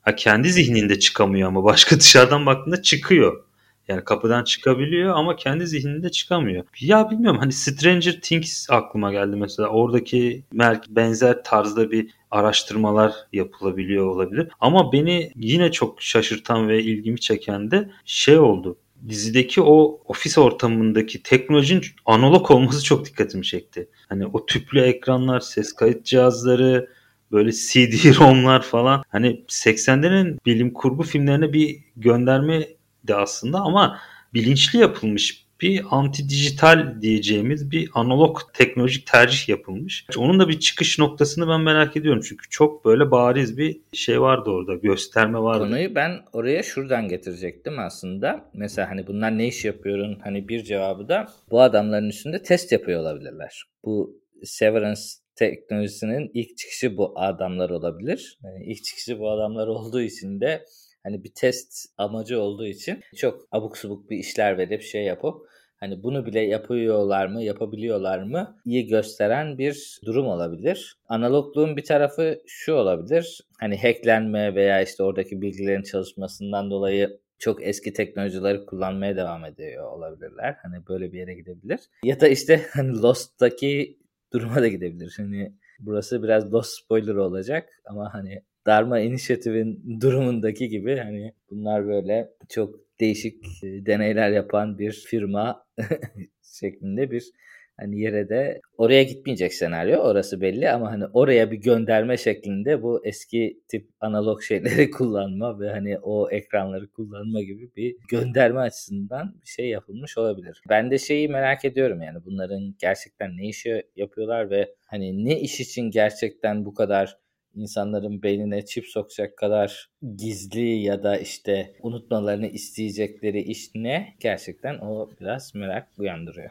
Ha, 0.00 0.16
kendi 0.16 0.48
zihninde 0.48 0.98
çıkamıyor 0.98 1.48
ama 1.48 1.64
başka 1.64 2.00
dışarıdan 2.00 2.46
baktığında 2.46 2.82
çıkıyor. 2.82 3.44
Yani 3.88 4.04
kapıdan 4.04 4.44
çıkabiliyor 4.44 5.16
ama 5.16 5.36
kendi 5.36 5.66
zihninde 5.66 6.10
çıkamıyor. 6.10 6.64
Ya 6.80 7.10
bilmiyorum 7.10 7.38
hani 7.40 7.52
Stranger 7.52 8.20
Things 8.22 8.70
aklıma 8.70 9.12
geldi 9.12 9.36
mesela. 9.36 9.68
Oradaki 9.68 10.44
benzer 10.88 11.44
tarzda 11.44 11.90
bir 11.90 12.10
araştırmalar 12.30 13.12
yapılabiliyor 13.32 14.06
olabilir. 14.06 14.48
Ama 14.60 14.92
beni 14.92 15.32
yine 15.36 15.72
çok 15.72 16.02
şaşırtan 16.02 16.68
ve 16.68 16.82
ilgimi 16.82 17.20
çeken 17.20 17.70
de 17.70 17.90
şey 18.04 18.38
oldu 18.38 18.78
dizideki 19.08 19.62
o 19.62 20.00
ofis 20.04 20.38
ortamındaki 20.38 21.22
teknolojinin 21.22 21.82
analog 22.06 22.50
olması 22.50 22.84
çok 22.84 23.06
dikkatimi 23.06 23.44
çekti. 23.44 23.88
Hani 24.08 24.26
o 24.26 24.46
tüplü 24.46 24.80
ekranlar, 24.80 25.40
ses 25.40 25.72
kayıt 25.72 26.04
cihazları, 26.04 26.88
böyle 27.32 27.52
CD-ROM'lar 27.52 28.62
falan. 28.72 29.02
Hani 29.08 29.44
80'lerin 29.48 30.38
bilim 30.46 30.72
kurgu 30.72 31.02
filmlerine 31.02 31.52
bir 31.52 31.78
gönderme 31.96 32.60
de 32.60 32.77
aslında 33.14 33.60
ama 33.60 33.98
bilinçli 34.34 34.78
yapılmış 34.78 35.48
bir 35.60 35.84
anti 35.90 36.28
dijital 36.28 37.02
diyeceğimiz 37.02 37.70
bir 37.70 37.90
analog 37.94 38.38
teknolojik 38.54 39.06
tercih 39.06 39.48
yapılmış. 39.48 40.06
Onun 40.16 40.40
da 40.40 40.48
bir 40.48 40.60
çıkış 40.60 40.98
noktasını 40.98 41.48
ben 41.48 41.60
merak 41.60 41.96
ediyorum. 41.96 42.22
Çünkü 42.28 42.48
çok 42.48 42.84
böyle 42.84 43.10
bariz 43.10 43.58
bir 43.58 43.80
şey 43.92 44.20
vardı 44.20 44.50
orada. 44.50 44.74
Gösterme 44.74 45.38
vardı. 45.38 45.64
Konuyu 45.64 45.94
ben 45.94 46.20
oraya 46.32 46.62
şuradan 46.62 47.08
getirecektim 47.08 47.78
aslında. 47.78 48.50
Mesela 48.54 48.90
hani 48.90 49.06
bunlar 49.06 49.38
ne 49.38 49.46
iş 49.46 49.64
yapıyorun 49.64 50.18
hani 50.24 50.48
bir 50.48 50.64
cevabı 50.64 51.08
da 51.08 51.28
bu 51.50 51.60
adamların 51.60 52.08
üstünde 52.08 52.42
test 52.42 52.72
yapıyor 52.72 53.00
olabilirler. 53.00 53.64
Bu 53.84 54.18
Severance 54.44 55.00
teknolojisinin 55.36 56.30
ilk 56.34 56.58
çıkışı 56.58 56.96
bu 56.96 57.20
adamlar 57.20 57.70
olabilir. 57.70 58.38
Yani 58.44 58.64
ilk 58.64 58.84
çıkışı 58.84 59.18
bu 59.18 59.30
adamlar 59.30 59.66
olduğu 59.66 60.00
için 60.00 60.40
de 60.40 60.64
hani 61.02 61.24
bir 61.24 61.32
test 61.34 61.86
amacı 61.98 62.40
olduğu 62.40 62.66
için 62.66 63.00
çok 63.16 63.48
abuk 63.52 63.78
subuk 63.78 64.10
bir 64.10 64.18
işler 64.18 64.58
verip 64.58 64.82
şey 64.82 65.04
yapıp 65.04 65.48
hani 65.80 66.02
bunu 66.02 66.26
bile 66.26 66.40
yapıyorlar 66.40 67.26
mı, 67.26 67.42
yapabiliyorlar 67.42 68.22
mı 68.22 68.60
iyi 68.64 68.86
gösteren 68.86 69.58
bir 69.58 70.00
durum 70.04 70.26
olabilir. 70.26 70.96
Analogluğun 71.08 71.76
bir 71.76 71.84
tarafı 71.84 72.38
şu 72.46 72.74
olabilir. 72.74 73.40
Hani 73.60 73.82
hacklenme 73.82 74.54
veya 74.54 74.82
işte 74.82 75.02
oradaki 75.02 75.42
bilgilerin 75.42 75.82
çalışmasından 75.82 76.70
dolayı 76.70 77.20
çok 77.38 77.66
eski 77.66 77.92
teknolojileri 77.92 78.66
kullanmaya 78.66 79.16
devam 79.16 79.44
ediyor 79.44 79.92
olabilirler. 79.92 80.56
Hani 80.62 80.86
böyle 80.88 81.12
bir 81.12 81.18
yere 81.18 81.34
gidebilir. 81.34 81.80
Ya 82.04 82.20
da 82.20 82.28
işte 82.28 82.60
hani 82.72 83.02
Lost'taki 83.02 83.98
duruma 84.32 84.62
da 84.62 84.68
gidebilir. 84.68 85.14
Hani 85.16 85.52
burası 85.80 86.22
biraz 86.22 86.52
Lost 86.52 86.70
spoiler 86.84 87.14
olacak 87.14 87.68
ama 87.84 88.14
hani 88.14 88.42
Dharma 88.68 89.00
Initiative'in 89.00 90.00
durumundaki 90.00 90.68
gibi 90.68 90.96
hani 90.96 91.32
bunlar 91.50 91.86
böyle 91.86 92.28
çok 92.48 92.74
değişik 93.00 93.44
e, 93.64 93.86
deneyler 93.86 94.30
yapan 94.30 94.78
bir 94.78 94.92
firma 94.92 95.66
şeklinde 96.42 97.10
bir 97.10 97.32
hani 97.80 98.00
yere 98.00 98.28
de 98.28 98.60
oraya 98.78 99.02
gitmeyecek 99.02 99.54
senaryo 99.54 99.98
orası 100.00 100.40
belli 100.40 100.70
ama 100.70 100.92
hani 100.92 101.04
oraya 101.12 101.50
bir 101.50 101.56
gönderme 101.56 102.16
şeklinde 102.16 102.82
bu 102.82 103.06
eski 103.06 103.60
tip 103.68 103.88
analog 104.00 104.42
şeyleri 104.42 104.90
kullanma 104.98 105.60
ve 105.60 105.70
hani 105.70 105.98
o 105.98 106.30
ekranları 106.30 106.90
kullanma 106.90 107.40
gibi 107.40 107.70
bir 107.76 107.96
gönderme 108.08 108.60
açısından 108.60 109.34
bir 109.42 109.48
şey 109.48 109.68
yapılmış 109.68 110.18
olabilir. 110.18 110.62
Ben 110.68 110.90
de 110.90 110.98
şeyi 110.98 111.28
merak 111.28 111.64
ediyorum 111.64 112.02
yani 112.02 112.18
bunların 112.24 112.74
gerçekten 112.78 113.36
ne 113.36 113.48
işi 113.48 113.82
yapıyorlar 113.96 114.50
ve 114.50 114.74
hani 114.86 115.24
ne 115.24 115.40
iş 115.40 115.60
için 115.60 115.90
gerçekten 115.90 116.64
bu 116.64 116.74
kadar 116.74 117.18
insanların 117.58 118.22
beynine 118.22 118.64
çip 118.64 118.86
sokacak 118.86 119.36
kadar 119.36 119.90
gizli 120.16 120.82
ya 120.82 121.02
da 121.02 121.18
işte 121.18 121.72
unutmalarını 121.82 122.46
isteyecekleri 122.46 123.42
iş 123.42 123.70
ne? 123.74 124.14
Gerçekten 124.20 124.78
o 124.78 125.10
biraz 125.20 125.54
merak 125.54 125.88
uyandırıyor. 125.98 126.50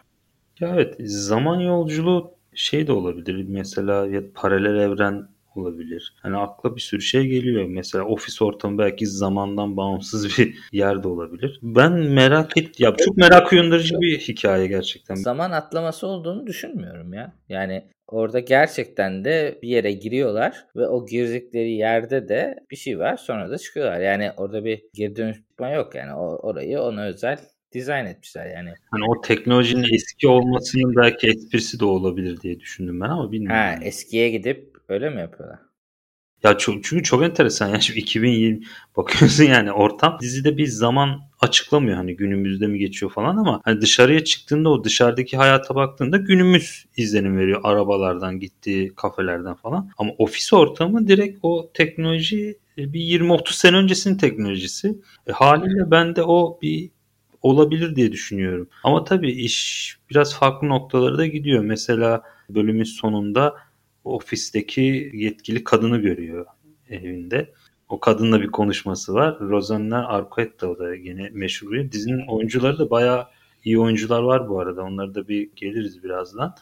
Ya 0.59 0.69
evet 0.73 0.95
zaman 0.99 1.59
yolculuğu 1.59 2.33
şey 2.53 2.87
de 2.87 2.91
olabilir. 2.91 3.45
Mesela 3.47 4.07
ya 4.07 4.21
paralel 4.35 4.79
evren 4.79 5.27
olabilir. 5.57 6.15
Hani 6.21 6.37
akla 6.37 6.75
bir 6.75 6.81
sürü 6.81 7.01
şey 7.01 7.27
geliyor. 7.27 7.65
Mesela 7.69 8.05
ofis 8.05 8.41
ortamı 8.41 8.77
belki 8.77 9.07
zamandan 9.07 9.77
bağımsız 9.77 10.37
bir 10.37 10.55
yerde 10.71 11.07
olabilir. 11.07 11.59
Ben 11.63 11.91
merak 11.91 12.57
et 12.57 12.79
ya 12.79 12.95
çok 12.97 13.17
merak 13.17 13.53
uyandırıcı 13.53 14.01
bir 14.01 14.19
hikaye 14.19 14.67
gerçekten. 14.67 15.15
Zaman 15.15 15.51
atlaması 15.51 16.07
olduğunu 16.07 16.47
düşünmüyorum 16.47 17.13
ya. 17.13 17.33
Yani 17.49 17.83
Orada 18.07 18.39
gerçekten 18.39 19.25
de 19.25 19.59
bir 19.61 19.69
yere 19.69 19.91
giriyorlar 19.91 20.65
ve 20.75 20.87
o 20.87 21.05
girdikleri 21.05 21.71
yerde 21.71 22.29
de 22.29 22.55
bir 22.71 22.75
şey 22.75 22.99
var 22.99 23.17
sonra 23.17 23.49
da 23.49 23.57
çıkıyorlar. 23.57 23.99
Yani 23.99 24.31
orada 24.37 24.65
bir 24.65 24.83
geri 24.93 25.15
dönüşme 25.15 25.71
yok 25.71 25.95
yani 25.95 26.13
o, 26.13 26.35
orayı 26.35 26.79
ona 26.79 27.05
özel 27.05 27.37
dizayn 27.71 28.05
etmişler 28.05 28.45
yani. 28.55 28.69
Hani 28.91 29.03
o 29.09 29.21
teknolojinin 29.21 29.93
eski 29.93 30.27
olmasının 30.27 30.95
belki 30.95 31.27
esprisi 31.27 31.79
de 31.79 31.85
olabilir 31.85 32.41
diye 32.41 32.59
düşündüm 32.59 33.01
ben 33.01 33.09
ama 33.09 33.31
bilmiyorum. 33.31 33.57
Ha, 33.57 33.75
eskiye 33.81 34.29
gidip 34.29 34.76
öyle 34.89 35.09
mi 35.09 35.19
yapıyorlar? 35.19 35.59
Ya 36.43 36.57
çünkü 36.57 37.03
çok 37.03 37.23
enteresan. 37.23 37.67
Yani 37.67 37.81
şimdi 37.83 37.99
2020 37.99 38.61
bakıyorsun 38.97 39.43
yani 39.43 39.71
ortam 39.71 40.17
dizide 40.21 40.57
bir 40.57 40.67
zaman 40.67 41.21
açıklamıyor 41.41 41.97
hani 41.97 42.15
günümüzde 42.15 42.67
mi 42.67 42.79
geçiyor 42.79 43.11
falan 43.11 43.37
ama 43.37 43.61
hani 43.63 43.81
dışarıya 43.81 44.23
çıktığında 44.23 44.69
o 44.69 44.83
dışarıdaki 44.83 45.37
hayata 45.37 45.75
baktığında 45.75 46.17
günümüz 46.17 46.85
izlenim 46.97 47.37
veriyor 47.37 47.61
arabalardan 47.63 48.39
gittiği 48.39 48.95
kafelerden 48.95 49.53
falan 49.53 49.89
ama 49.97 50.11
ofis 50.17 50.53
ortamı 50.53 51.07
direkt 51.07 51.39
o 51.43 51.71
teknoloji 51.73 52.57
e, 52.77 52.93
bir 52.93 53.01
20-30 53.01 53.51
sene 53.53 53.77
öncesinin 53.77 54.17
teknolojisi. 54.17 54.95
E, 55.27 55.31
haliyle 55.31 55.91
ben 55.91 56.15
de 56.15 56.23
o 56.23 56.59
bir 56.61 56.89
olabilir 57.41 57.95
diye 57.95 58.11
düşünüyorum. 58.11 58.69
Ama 58.83 59.03
tabii 59.03 59.31
iş 59.31 59.97
biraz 60.09 60.35
farklı 60.35 60.69
noktalara 60.69 61.17
da 61.17 61.25
gidiyor. 61.25 61.63
Mesela 61.63 62.23
bölümün 62.49 62.83
sonunda 62.83 63.55
ofisteki 64.15 65.11
yetkili 65.13 65.63
kadını 65.63 65.97
görüyor 65.97 66.45
evinde. 66.89 67.53
O 67.89 67.99
kadınla 67.99 68.41
bir 68.41 68.47
konuşması 68.47 69.13
var. 69.13 69.39
Rosanna 69.39 70.07
Arquette 70.07 70.65
o 70.65 70.79
da 70.79 70.95
yine 70.95 71.29
meşhur 71.33 71.71
bir. 71.71 71.91
Dizinin 71.91 72.27
oyuncuları 72.27 72.79
da 72.79 72.89
bayağı 72.89 73.27
iyi 73.63 73.79
oyuncular 73.79 74.21
var 74.21 74.49
bu 74.49 74.59
arada. 74.59 74.83
Onları 74.83 75.15
da 75.15 75.27
bir 75.27 75.49
geliriz 75.55 76.03
birazdan. 76.03 76.55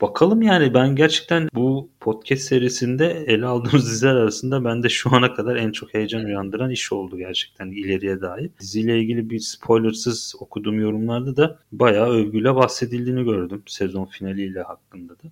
Bakalım 0.00 0.42
yani 0.42 0.74
ben 0.74 0.96
gerçekten 0.96 1.48
bu 1.54 1.90
podcast 2.00 2.42
serisinde 2.42 3.24
ele 3.26 3.46
aldığımız 3.46 3.86
diziler 3.90 4.14
arasında 4.14 4.64
bende 4.64 4.88
şu 4.88 5.14
ana 5.14 5.34
kadar 5.34 5.56
en 5.56 5.72
çok 5.72 5.94
heyecan 5.94 6.24
uyandıran 6.24 6.70
iş 6.70 6.92
oldu 6.92 7.18
gerçekten 7.18 7.70
ileriye 7.70 8.20
dair. 8.20 8.50
Diziyle 8.60 8.98
ilgili 8.98 9.30
bir 9.30 9.38
spoilersız 9.38 10.34
okuduğum 10.40 10.80
yorumlarda 10.80 11.36
da 11.36 11.58
bayağı 11.72 12.08
övgüyle 12.08 12.54
bahsedildiğini 12.54 13.24
gördüm 13.24 13.62
sezon 13.66 14.04
finaliyle 14.04 14.62
hakkında 14.62 15.12
da. 15.12 15.28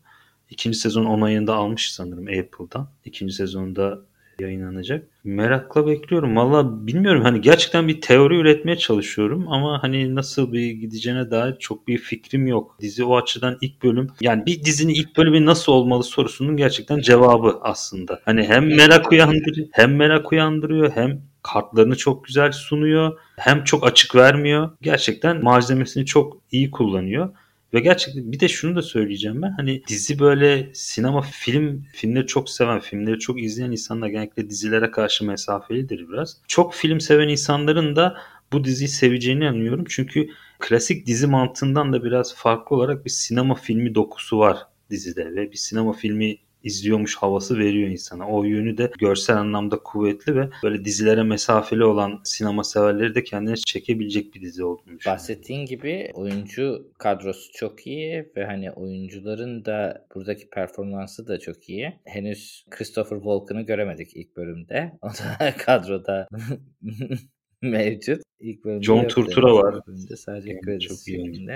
İkinci 0.53 0.79
sezon 0.79 1.05
onayında 1.05 1.55
almış 1.55 1.93
sanırım 1.93 2.27
Apple'dan. 2.27 2.89
İkinci 3.05 3.35
sezonda 3.35 4.01
yayınlanacak. 4.39 5.05
Merakla 5.25 5.87
bekliyorum. 5.87 6.37
Valla 6.37 6.87
bilmiyorum 6.87 7.23
hani 7.23 7.41
gerçekten 7.41 7.89
bir 7.89 8.01
teori 8.01 8.37
üretmeye 8.37 8.77
çalışıyorum 8.77 9.49
ama 9.49 9.83
hani 9.83 10.15
nasıl 10.15 10.53
bir 10.53 10.71
gideceğine 10.71 11.31
dair 11.31 11.57
çok 11.59 11.89
bir 11.89 11.99
fikrim 11.99 12.47
yok. 12.47 12.77
Dizi 12.81 13.05
o 13.05 13.17
açıdan 13.17 13.59
ilk 13.61 13.83
bölüm 13.83 14.11
yani 14.21 14.47
bir 14.47 14.65
dizinin 14.65 14.95
ilk 14.95 15.17
bölümü 15.17 15.47
nasıl 15.47 15.73
olmalı 15.73 16.03
sorusunun 16.03 16.57
gerçekten 16.57 17.01
cevabı 17.01 17.59
aslında. 17.63 18.21
Hani 18.25 18.45
hem 18.45 18.77
merak 18.77 19.13
uyandırıyor 19.13 19.69
hem 19.73 19.97
merak 19.97 20.33
uyandırıyor 20.33 20.93
hem 20.95 21.23
kartlarını 21.43 21.97
çok 21.97 22.25
güzel 22.25 22.53
sunuyor. 22.53 23.19
Hem 23.37 23.65
çok 23.65 23.87
açık 23.87 24.15
vermiyor. 24.15 24.71
Gerçekten 24.83 25.45
malzemesini 25.45 26.07
çok 26.07 26.37
iyi 26.53 26.71
kullanıyor. 26.71 27.31
Ve 27.75 27.81
gerçekten 27.81 28.33
bir 28.33 28.41
de 28.41 28.49
şunu 28.49 28.77
da 28.77 28.83
söyleyeceğim 28.83 29.43
ben. 29.43 29.51
Hani 29.57 29.83
dizi 29.89 30.19
böyle 30.19 30.71
sinema, 30.75 31.23
film, 31.23 31.85
filmleri 31.93 32.27
çok 32.27 32.51
seven, 32.51 32.81
filmleri 32.81 33.19
çok 33.19 33.43
izleyen 33.43 33.71
insanlar 33.71 34.09
genellikle 34.09 34.51
dizilere 34.51 34.91
karşı 34.91 35.25
mesafelidir 35.25 36.09
biraz. 36.09 36.37
Çok 36.49 36.75
film 36.75 37.01
seven 37.01 37.29
insanların 37.29 37.97
da 37.97 38.17
bu 38.53 38.65
diziyi 38.65 38.89
seveceğini 38.89 39.49
anlıyorum. 39.49 39.85
Çünkü 39.89 40.29
klasik 40.59 41.07
dizi 41.07 41.27
mantığından 41.27 41.93
da 41.93 42.05
biraz 42.05 42.35
farklı 42.35 42.77
olarak 42.77 43.05
bir 43.05 43.11
sinema 43.11 43.55
filmi 43.55 43.95
dokusu 43.95 44.39
var 44.39 44.59
dizide 44.91 45.35
ve 45.35 45.53
bir 45.53 45.57
sinema 45.57 45.93
filmi 45.93 46.39
izliyormuş 46.63 47.17
havası 47.17 47.59
veriyor 47.59 47.89
insana. 47.89 48.29
O 48.29 48.45
yönü 48.45 48.79
de 48.79 48.91
görsel 48.99 49.37
anlamda 49.37 49.79
kuvvetli 49.79 50.37
ve 50.37 50.49
böyle 50.63 50.85
dizilere 50.85 51.23
mesafeli 51.23 51.85
olan 51.85 52.21
sinema 52.25 52.65
severleri 52.65 53.15
de 53.15 53.25
kendine 53.25 53.57
çekebilecek 53.57 54.35
bir 54.35 54.41
dizi 54.41 54.65
olduğunu 54.65 54.99
düşünüyorum. 54.99 55.07
Bahsettiğin 55.07 55.67
gibi 55.67 56.11
oyuncu 56.15 56.93
kadrosu 56.99 57.53
çok 57.53 57.87
iyi 57.87 58.33
ve 58.37 58.45
hani 58.45 58.71
oyuncuların 58.71 59.65
da 59.65 60.07
buradaki 60.15 60.51
performansı 60.51 61.27
da 61.27 61.39
çok 61.39 61.69
iyi. 61.69 61.93
Henüz 62.05 62.65
Christopher 62.71 63.17
Walken'ı 63.17 63.63
göremedik 63.63 64.17
ilk 64.17 64.37
bölümde. 64.37 64.93
O 65.03 65.09
da 65.09 65.57
kadroda 65.59 66.29
mevcut. 67.63 68.23
İlk 68.41 68.65
bölümde 68.65 68.85
John 68.85 69.09
Turturro 69.09 69.57
var. 69.57 69.87
Bölümde 69.87 70.17
sadece 70.17 70.61
yani 70.67 70.81
çok 70.81 71.09
iyi. 71.09 71.49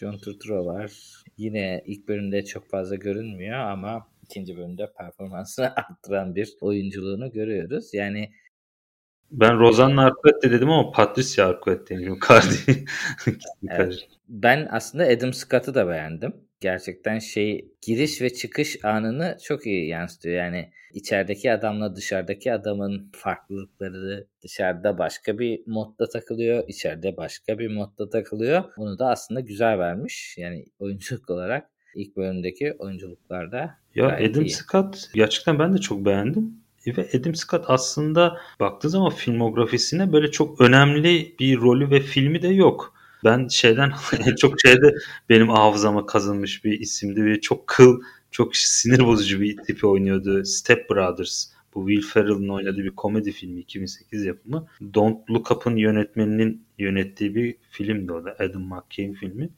John 0.00 0.18
Turturro 0.18 0.66
var. 0.66 0.92
Yine 1.38 1.82
ilk 1.86 2.08
bölümde 2.08 2.44
çok 2.44 2.70
fazla 2.70 2.96
görünmüyor 2.96 3.58
ama 3.58 4.06
ikinci 4.22 4.56
bölümde 4.56 4.92
performansını 4.98 5.74
arttıran 5.76 6.34
bir 6.34 6.52
oyunculuğunu 6.60 7.32
görüyoruz. 7.32 7.94
Yani 7.94 8.30
ben 9.32 9.58
Rosanna 9.58 10.04
Arquette 10.04 10.50
dedim 10.50 10.70
ama 10.70 10.90
Patricia 10.90 11.48
Arquette 11.48 11.94
deniyor. 11.94 12.16
Cardi. 12.28 12.84
evet. 13.68 14.08
Ben 14.28 14.68
aslında 14.70 15.04
Adam 15.04 15.32
Scott'ı 15.32 15.74
da 15.74 15.88
beğendim. 15.88 16.34
Gerçekten 16.60 17.18
şey 17.18 17.68
giriş 17.82 18.22
ve 18.22 18.32
çıkış 18.32 18.84
anını 18.84 19.38
çok 19.42 19.66
iyi 19.66 19.88
yansıtıyor. 19.88 20.36
Yani 20.36 20.70
içerideki 20.94 21.52
adamla 21.52 21.96
dışarıdaki 21.96 22.52
adamın 22.52 23.10
farklılıkları 23.12 24.26
dışarıda 24.42 24.98
başka 24.98 25.38
bir 25.38 25.62
modda 25.66 26.08
takılıyor. 26.08 26.64
içeride 26.68 27.16
başka 27.16 27.58
bir 27.58 27.68
modda 27.68 28.10
takılıyor. 28.10 28.64
Bunu 28.76 28.98
da 28.98 29.08
aslında 29.08 29.40
güzel 29.40 29.78
vermiş. 29.78 30.34
Yani 30.38 30.66
oyunculuk 30.78 31.30
olarak 31.30 31.71
ilk 31.94 32.16
bölümdeki 32.16 32.72
oyunculuklarda. 32.78 33.78
Ya 33.94 34.08
Adam 34.08 34.44
iyi. 34.44 34.50
Scott 34.50 35.10
gerçekten 35.14 35.58
ben 35.58 35.74
de 35.74 35.78
çok 35.78 36.04
beğendim. 36.04 36.62
Ve 36.86 37.08
Adam 37.14 37.34
Scott 37.34 37.64
aslında 37.68 38.40
baktığı 38.60 38.90
zaman 38.90 39.10
filmografisine 39.10 40.12
böyle 40.12 40.30
çok 40.30 40.60
önemli 40.60 41.34
bir 41.38 41.60
rolü 41.60 41.90
ve 41.90 42.00
filmi 42.00 42.42
de 42.42 42.48
yok. 42.48 42.94
Ben 43.24 43.48
şeyden 43.48 43.92
çok 44.38 44.60
şeyde 44.60 44.94
benim 45.28 45.48
hafızama 45.48 46.06
kazınmış 46.06 46.64
bir 46.64 46.80
isimdi 46.80 47.24
ve 47.24 47.40
çok 47.40 47.66
kıl, 47.66 48.00
çok 48.30 48.56
sinir 48.56 49.04
bozucu 49.06 49.40
bir 49.40 49.56
tipi 49.56 49.86
oynuyordu. 49.86 50.44
Step 50.44 50.90
Brothers. 50.90 51.46
Bu 51.74 51.88
Will 51.88 52.08
Ferrell'ın 52.08 52.48
oynadığı 52.48 52.84
bir 52.84 52.90
komedi 52.90 53.32
filmi 53.32 53.60
2008 53.60 54.24
yapımı. 54.24 54.66
Don't 54.94 55.30
Look 55.30 55.50
Up'ın 55.50 55.76
yönetmeninin 55.76 56.64
yönettiği 56.78 57.34
bir 57.34 57.56
filmdi 57.70 58.12
o 58.12 58.24
da. 58.24 58.36
Adam 58.38 58.62
McKay 58.62 59.12
filmi. 59.12 59.50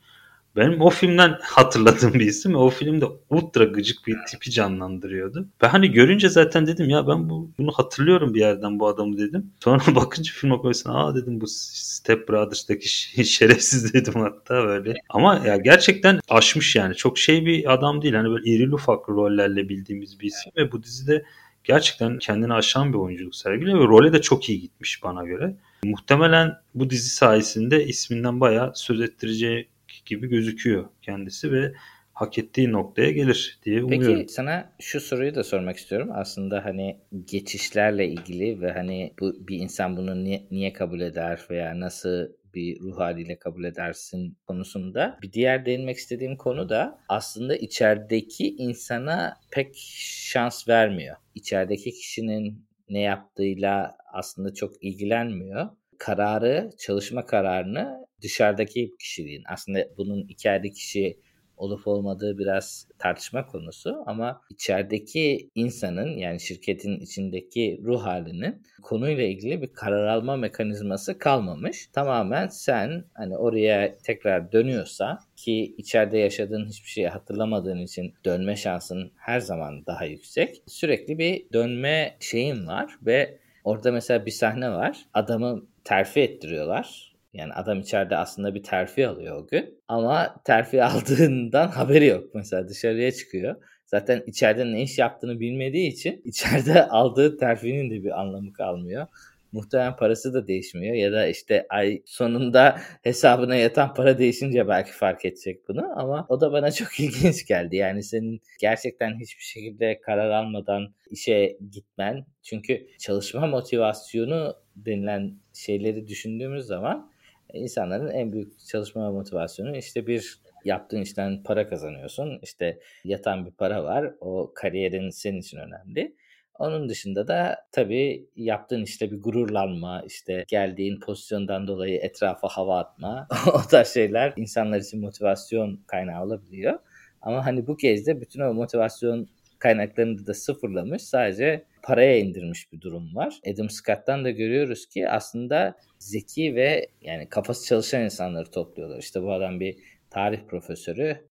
Benim 0.56 0.80
o 0.80 0.90
filmden 0.90 1.38
hatırladığım 1.42 2.14
bir 2.14 2.26
isim. 2.26 2.54
O 2.54 2.70
filmde 2.70 3.06
ultra 3.30 3.64
gıcık 3.64 4.06
bir 4.06 4.16
tipi 4.28 4.50
canlandırıyordu. 4.50 5.48
Ben 5.62 5.68
hani 5.68 5.90
görünce 5.90 6.28
zaten 6.28 6.66
dedim 6.66 6.88
ya 6.88 7.08
ben 7.08 7.30
bu, 7.30 7.50
bunu 7.58 7.72
hatırlıyorum 7.72 8.34
bir 8.34 8.40
yerden 8.40 8.80
bu 8.80 8.86
adamı 8.86 9.18
dedim. 9.18 9.52
Sonra 9.64 9.82
bakınca 9.94 10.32
film 10.32 10.50
okursun 10.50 10.90
aa 10.90 11.14
dedim 11.14 11.40
bu 11.40 11.46
Step 11.48 12.28
Brothers'daki 12.28 12.88
şerefsiz 13.24 13.94
dedim 13.94 14.14
hatta 14.14 14.54
böyle. 14.54 14.94
Ama 15.08 15.42
ya 15.46 15.56
gerçekten 15.56 16.20
aşmış 16.28 16.76
yani. 16.76 16.94
Çok 16.94 17.18
şey 17.18 17.46
bir 17.46 17.72
adam 17.72 18.02
değil. 18.02 18.14
Hani 18.14 18.30
böyle 18.30 18.50
irili 18.50 18.74
ufaklı 18.74 19.14
rollerle 19.14 19.68
bildiğimiz 19.68 20.20
bir 20.20 20.26
isim 20.26 20.52
ve 20.56 20.72
bu 20.72 20.82
dizide 20.82 21.24
gerçekten 21.64 22.18
kendini 22.18 22.54
aşan 22.54 22.92
bir 22.92 22.98
oyunculuk 22.98 23.36
sergiliyor 23.36 23.80
ve 23.80 23.84
role 23.84 24.12
de 24.12 24.20
çok 24.20 24.48
iyi 24.48 24.60
gitmiş 24.60 25.02
bana 25.02 25.24
göre. 25.24 25.56
Muhtemelen 25.84 26.56
bu 26.74 26.90
dizi 26.90 27.10
sayesinde 27.10 27.84
isminden 27.84 28.40
bayağı 28.40 28.72
söz 28.74 29.00
ettireceği 29.00 29.68
gibi 30.06 30.28
gözüküyor 30.28 30.84
kendisi 31.02 31.52
ve 31.52 31.72
hak 32.12 32.38
ettiği 32.38 32.72
noktaya 32.72 33.10
gelir 33.10 33.58
diye 33.64 33.84
umuyorum. 33.84 34.18
Peki 34.18 34.32
sana 34.32 34.72
şu 34.80 35.00
soruyu 35.00 35.34
da 35.34 35.44
sormak 35.44 35.76
istiyorum. 35.76 36.10
Aslında 36.12 36.64
hani 36.64 37.00
geçişlerle 37.24 38.08
ilgili 38.08 38.60
ve 38.60 38.72
hani 38.72 39.14
bu 39.20 39.48
bir 39.48 39.58
insan 39.58 39.96
bunu 39.96 40.24
niye, 40.24 40.46
niye 40.50 40.72
kabul 40.72 41.00
eder 41.00 41.40
veya 41.50 41.80
nasıl 41.80 42.28
bir 42.54 42.80
ruh 42.80 42.98
haliyle 42.98 43.38
kabul 43.38 43.64
edersin 43.64 44.36
konusunda. 44.46 45.18
Bir 45.22 45.32
diğer 45.32 45.66
değinmek 45.66 45.96
istediğim 45.96 46.36
konu 46.36 46.68
da 46.68 46.98
aslında 47.08 47.56
içerideki 47.56 48.56
insana 48.56 49.36
pek 49.50 49.74
şans 49.76 50.68
vermiyor. 50.68 51.16
İçerideki 51.34 51.90
kişinin 51.90 52.66
ne 52.88 53.00
yaptığıyla 53.00 53.96
aslında 54.12 54.54
çok 54.54 54.82
ilgilenmiyor. 54.82 55.68
Kararı, 55.98 56.70
çalışma 56.78 57.26
kararını 57.26 58.06
dışarıdaki 58.22 58.96
kişiliğin 58.98 59.42
aslında 59.46 59.88
bunun 59.98 60.28
içerideki 60.28 60.74
kişi 60.74 61.18
olup 61.56 61.86
olmadığı 61.86 62.38
biraz 62.38 62.88
tartışma 62.98 63.46
konusu 63.46 64.02
ama 64.06 64.40
içerideki 64.50 65.50
insanın 65.54 66.16
yani 66.16 66.40
şirketin 66.40 67.00
içindeki 67.00 67.80
ruh 67.84 68.02
halinin 68.02 68.62
konuyla 68.82 69.24
ilgili 69.24 69.62
bir 69.62 69.72
karar 69.72 70.06
alma 70.06 70.36
mekanizması 70.36 71.18
kalmamış. 71.18 71.88
Tamamen 71.92 72.48
sen 72.48 73.04
hani 73.14 73.36
oraya 73.36 73.96
tekrar 73.98 74.52
dönüyorsa 74.52 75.18
ki 75.36 75.74
içeride 75.78 76.18
yaşadığın 76.18 76.66
hiçbir 76.66 76.88
şeyi 76.88 77.08
hatırlamadığın 77.08 77.78
için 77.78 78.14
dönme 78.24 78.56
şansın 78.56 79.12
her 79.16 79.40
zaman 79.40 79.86
daha 79.86 80.04
yüksek. 80.04 80.62
Sürekli 80.66 81.18
bir 81.18 81.52
dönme 81.52 82.16
şeyin 82.20 82.66
var 82.66 82.96
ve 83.02 83.38
orada 83.64 83.92
mesela 83.92 84.26
bir 84.26 84.30
sahne 84.30 84.70
var. 84.70 85.06
Adamı 85.14 85.66
terfi 85.84 86.20
ettiriyorlar 86.20 87.14
yani 87.34 87.52
adam 87.52 87.80
içeride 87.80 88.16
aslında 88.16 88.54
bir 88.54 88.62
terfi 88.62 89.08
alıyor 89.08 89.36
o 89.36 89.46
gün. 89.46 89.78
Ama 89.88 90.36
terfi 90.44 90.84
aldığından 90.84 91.68
haberi 91.68 92.06
yok. 92.06 92.34
Mesela 92.34 92.68
dışarıya 92.68 93.12
çıkıyor. 93.12 93.56
Zaten 93.86 94.22
içeride 94.26 94.66
ne 94.72 94.82
iş 94.82 94.98
yaptığını 94.98 95.40
bilmediği 95.40 95.88
için 95.88 96.22
içeride 96.24 96.86
aldığı 96.88 97.38
terfinin 97.38 97.90
de 97.90 98.04
bir 98.04 98.20
anlamı 98.20 98.52
kalmıyor. 98.52 99.06
Muhtemelen 99.54 99.96
parası 99.96 100.34
da 100.34 100.46
değişmiyor 100.46 100.94
ya 100.94 101.12
da 101.12 101.26
işte 101.26 101.66
ay 101.68 102.02
sonunda 102.06 102.80
hesabına 103.02 103.56
yatan 103.56 103.94
para 103.94 104.18
değişince 104.18 104.68
belki 104.68 104.92
fark 104.92 105.24
edecek 105.24 105.68
bunu 105.68 106.00
ama 106.00 106.26
o 106.28 106.40
da 106.40 106.52
bana 106.52 106.70
çok 106.72 107.00
ilginç 107.00 107.46
geldi. 107.46 107.76
Yani 107.76 108.02
senin 108.02 108.40
gerçekten 108.60 109.20
hiçbir 109.20 109.42
şekilde 109.42 110.00
karar 110.00 110.30
almadan 110.30 110.94
işe 111.10 111.56
gitmen 111.70 112.26
çünkü 112.42 112.86
çalışma 112.98 113.46
motivasyonu 113.46 114.56
denilen 114.76 115.34
şeyleri 115.52 116.08
düşündüğümüz 116.08 116.66
zaman 116.66 117.10
insanların 117.52 118.10
en 118.10 118.32
büyük 118.32 118.66
çalışma 118.66 119.10
motivasyonu 119.10 119.76
işte 119.76 120.06
bir 120.06 120.40
yaptığın 120.64 121.00
işten 121.00 121.42
para 121.42 121.68
kazanıyorsun. 121.68 122.38
İşte 122.42 122.78
yatan 123.04 123.46
bir 123.46 123.50
para 123.50 123.84
var. 123.84 124.14
O 124.20 124.52
kariyerin 124.54 125.10
senin 125.10 125.40
için 125.40 125.58
önemli. 125.58 126.14
Onun 126.58 126.88
dışında 126.88 127.28
da 127.28 127.66
tabii 127.72 128.26
yaptığın 128.36 128.82
işte 128.82 129.10
bir 129.10 129.22
gururlanma, 129.22 130.02
işte 130.06 130.44
geldiğin 130.48 131.00
pozisyondan 131.00 131.66
dolayı 131.66 131.98
etrafa 131.98 132.48
hava 132.48 132.78
atma, 132.78 133.28
o 133.46 133.60
tarz 133.70 133.88
şeyler 133.88 134.32
insanlar 134.36 134.80
için 134.80 135.00
motivasyon 135.00 135.80
kaynağı 135.86 136.24
olabiliyor. 136.24 136.78
Ama 137.22 137.46
hani 137.46 137.66
bu 137.66 137.76
kez 137.76 138.06
de 138.06 138.20
bütün 138.20 138.40
o 138.40 138.54
motivasyon 138.54 139.28
kaynaklarını 139.58 140.26
da 140.26 140.34
sıfırlamış. 140.34 141.02
Sadece 141.02 141.64
paraya 141.82 142.18
indirmiş 142.18 142.72
bir 142.72 142.80
durum 142.80 143.16
var. 143.16 143.40
Adam 143.52 143.70
Scott'tan 143.70 144.24
da 144.24 144.30
görüyoruz 144.30 144.86
ki 144.86 145.08
aslında 145.08 145.76
zeki 145.98 146.54
ve 146.54 146.88
yani 147.00 147.28
kafası 147.28 147.66
çalışan 147.66 148.02
insanları 148.02 148.50
topluyorlar. 148.50 148.98
İşte 148.98 149.22
bu 149.22 149.32
adam 149.32 149.60
bir 149.60 149.76
tarih 150.10 150.40
profesörü. 150.48 151.28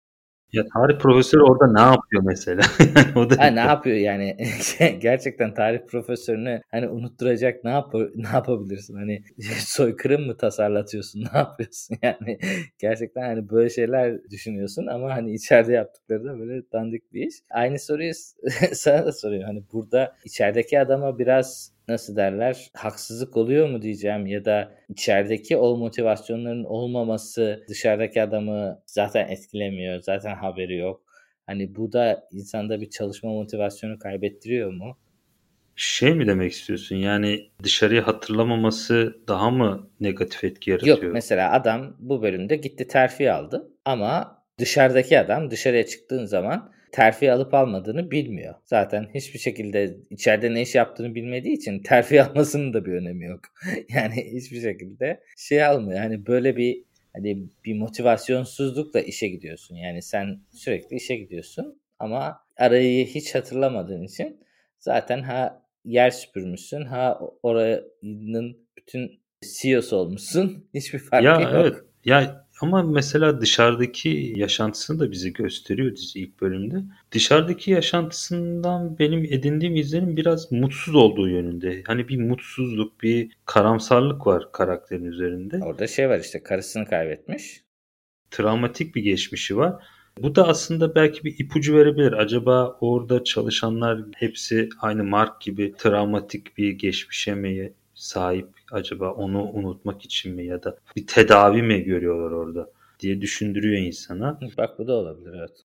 Ya 0.53 0.65
tarih 0.75 0.99
profesörü 0.99 1.43
orada 1.43 1.73
ne 1.73 1.81
yapıyor 1.81 2.23
mesela? 2.27 2.63
o 3.17 3.31
da 3.31 3.39
ha, 3.39 3.47
ne 3.47 3.61
yapıyor 3.61 3.97
yani? 3.97 4.37
Gerçekten 5.01 5.55
tarih 5.55 5.79
profesörünü 5.87 6.61
hani 6.71 6.89
unutturacak 6.89 7.65
ne 7.65 7.71
yap 7.71 7.95
ne 8.15 8.29
yapabilirsin? 8.29 8.95
Hani 8.97 9.23
soykırım 9.59 10.27
mı 10.27 10.37
tasarlatıyorsun? 10.37 11.21
Ne 11.33 11.39
yapıyorsun? 11.39 11.97
Yani 12.03 12.39
gerçekten 12.79 13.23
hani 13.23 13.51
böyle 13.51 13.71
şeyler 13.71 14.25
düşünüyorsun 14.31 14.87
ama 14.87 15.15
hani 15.15 15.35
içeride 15.35 15.73
yaptıkları 15.73 16.25
da 16.25 16.39
böyle 16.39 16.63
dandik 16.73 17.13
bir 17.13 17.27
iş. 17.27 17.35
Aynı 17.51 17.79
soruyu 17.79 18.13
sana 18.73 19.07
da 19.07 19.13
soruyorum. 19.13 19.47
Hani 19.47 19.63
burada 19.73 20.17
içerideki 20.25 20.81
adama 20.81 21.19
biraz 21.19 21.73
nasıl 21.91 22.17
derler 22.17 22.71
haksızlık 22.75 23.37
oluyor 23.37 23.69
mu 23.69 23.83
diyeceğim 23.83 24.27
ya 24.27 24.45
da 24.45 24.75
içerideki 24.89 25.57
o 25.57 25.77
motivasyonların 25.77 26.65
olmaması 26.65 27.65
dışarıdaki 27.69 28.23
adamı 28.23 28.83
zaten 28.87 29.29
etkilemiyor. 29.29 30.01
Zaten 30.01 30.35
haberi 30.35 30.77
yok. 30.77 31.03
Hani 31.47 31.75
bu 31.75 31.93
da 31.93 32.29
insanda 32.33 32.81
bir 32.81 32.91
çalışma 32.91 33.33
motivasyonu 33.33 33.99
kaybettiriyor 33.99 34.73
mu? 34.73 34.99
Şey 35.77 36.15
mi 36.15 36.27
demek 36.27 36.53
istiyorsun? 36.53 36.97
Yani 36.97 37.51
dışarıya 37.63 38.07
hatırlamaması 38.07 39.21
daha 39.29 39.51
mı 39.51 39.91
negatif 40.01 40.45
etki 40.45 40.71
yaratıyor? 40.71 41.03
Yok 41.03 41.13
mesela 41.13 41.53
adam 41.53 41.97
bu 41.99 42.23
bölümde 42.23 42.57
gitti 42.57 42.87
terfi 42.87 43.33
aldı 43.33 43.71
ama 43.85 44.43
dışarıdaki 44.59 45.19
adam 45.19 45.51
dışarıya 45.51 45.87
çıktığın 45.87 46.25
zaman 46.25 46.73
terfi 46.93 47.33
alıp 47.33 47.55
almadığını 47.55 48.11
bilmiyor. 48.11 48.55
Zaten 48.65 49.09
hiçbir 49.15 49.39
şekilde 49.39 49.97
içeride 50.11 50.55
ne 50.55 50.63
iş 50.63 50.75
yaptığını 50.75 51.15
bilmediği 51.15 51.53
için 51.53 51.79
terfi 51.83 52.23
almasının 52.23 52.73
da 52.73 52.85
bir 52.85 52.93
önemi 52.93 53.25
yok. 53.25 53.41
yani 53.89 54.33
hiçbir 54.33 54.61
şekilde 54.61 55.21
şey 55.37 55.65
almıyor. 55.65 56.01
Hani 56.01 56.27
böyle 56.27 56.57
bir 56.57 56.85
hani 57.13 57.49
bir 57.65 57.79
motivasyonsuzlukla 57.79 59.01
işe 59.01 59.29
gidiyorsun. 59.29 59.77
Yani 59.77 60.03
sen 60.03 60.41
sürekli 60.51 60.97
işe 60.97 61.17
gidiyorsun 61.17 61.81
ama 61.99 62.41
arayı 62.57 63.07
hiç 63.07 63.35
hatırlamadığın 63.35 64.03
için 64.03 64.41
zaten 64.79 65.23
ha 65.23 65.63
yer 65.85 66.11
süpürmüşsün 66.11 66.85
ha 66.85 67.21
oranın 67.43 68.67
bütün 68.77 69.21
CEO'su 69.61 69.97
olmuşsun. 69.97 70.69
Hiçbir 70.75 70.99
farkı 70.99 71.27
ya, 71.27 71.41
yok. 71.41 71.53
Evet. 71.55 71.75
Ya 72.05 72.47
ama 72.61 72.83
mesela 72.83 73.41
dışarıdaki 73.41 74.33
yaşantısını 74.37 75.01
da 75.01 75.11
bize 75.11 75.31
gösteriyor 75.31 75.97
dizi 75.97 76.21
ilk 76.21 76.41
bölümde. 76.41 76.77
Dışarıdaki 77.13 77.71
yaşantısından 77.71 78.99
benim 78.99 79.25
edindiğim 79.25 79.77
izlenim 79.77 80.17
biraz 80.17 80.53
mutsuz 80.53 80.95
olduğu 80.95 81.29
yönünde. 81.29 81.83
Hani 81.87 82.09
bir 82.09 82.19
mutsuzluk, 82.19 83.03
bir 83.03 83.31
karamsarlık 83.45 84.27
var 84.27 84.53
karakterin 84.53 85.05
üzerinde. 85.05 85.61
Orada 85.65 85.87
şey 85.87 86.09
var 86.09 86.19
işte 86.19 86.43
karısını 86.43 86.87
kaybetmiş. 86.87 87.63
Travmatik 88.31 88.95
bir 88.95 89.03
geçmişi 89.03 89.57
var. 89.57 89.83
Bu 90.19 90.35
da 90.35 90.49
aslında 90.49 90.95
belki 90.95 91.25
bir 91.25 91.39
ipucu 91.39 91.77
verebilir. 91.77 92.13
Acaba 92.13 92.79
orada 92.81 93.25
çalışanlar 93.25 94.01
hepsi 94.17 94.69
aynı 94.81 95.05
Mark 95.05 95.41
gibi 95.41 95.75
travmatik 95.79 96.59
bir 96.59 96.71
geçmişe 96.71 97.35
mi 97.35 97.73
sahip 98.01 98.49
acaba 98.73 99.11
onu 99.11 99.43
unutmak 99.43 100.05
için 100.05 100.35
mi 100.35 100.47
ya 100.47 100.63
da 100.63 100.77
bir 100.97 101.07
tedavi 101.07 101.63
mi 101.63 101.85
görüyorlar 101.85 102.31
orada 102.31 102.71
diye 103.01 103.21
düşündürüyor 103.21 103.83
insana. 103.83 104.41
Bak 104.59 104.79
bu 104.79 104.87
da 104.87 104.93
olabilir 104.93 105.35
evet. 105.39 105.65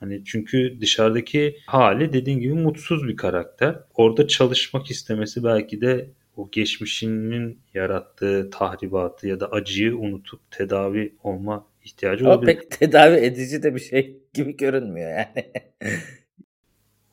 Hani 0.00 0.22
çünkü 0.24 0.78
dışarıdaki 0.80 1.56
hali 1.66 2.12
dediğin 2.12 2.40
gibi 2.40 2.54
mutsuz 2.54 3.08
bir 3.08 3.16
karakter. 3.16 3.78
Orada 3.94 4.28
çalışmak 4.28 4.90
istemesi 4.90 5.44
belki 5.44 5.80
de 5.80 6.10
o 6.36 6.48
geçmişinin 6.52 7.58
yarattığı 7.74 8.50
tahribatı 8.50 9.28
ya 9.28 9.40
da 9.40 9.50
acıyı 9.50 9.96
unutup 9.96 10.50
tedavi 10.50 11.14
olma 11.22 11.66
ihtiyacı 11.84 12.24
Ama 12.24 12.34
olabilir. 12.34 12.54
pek 12.54 12.70
tedavi 12.70 13.16
edici 13.16 13.62
de 13.62 13.74
bir 13.74 13.80
şey 13.80 14.16
gibi 14.34 14.56
görünmüyor 14.56 15.10
yani. 15.10 15.52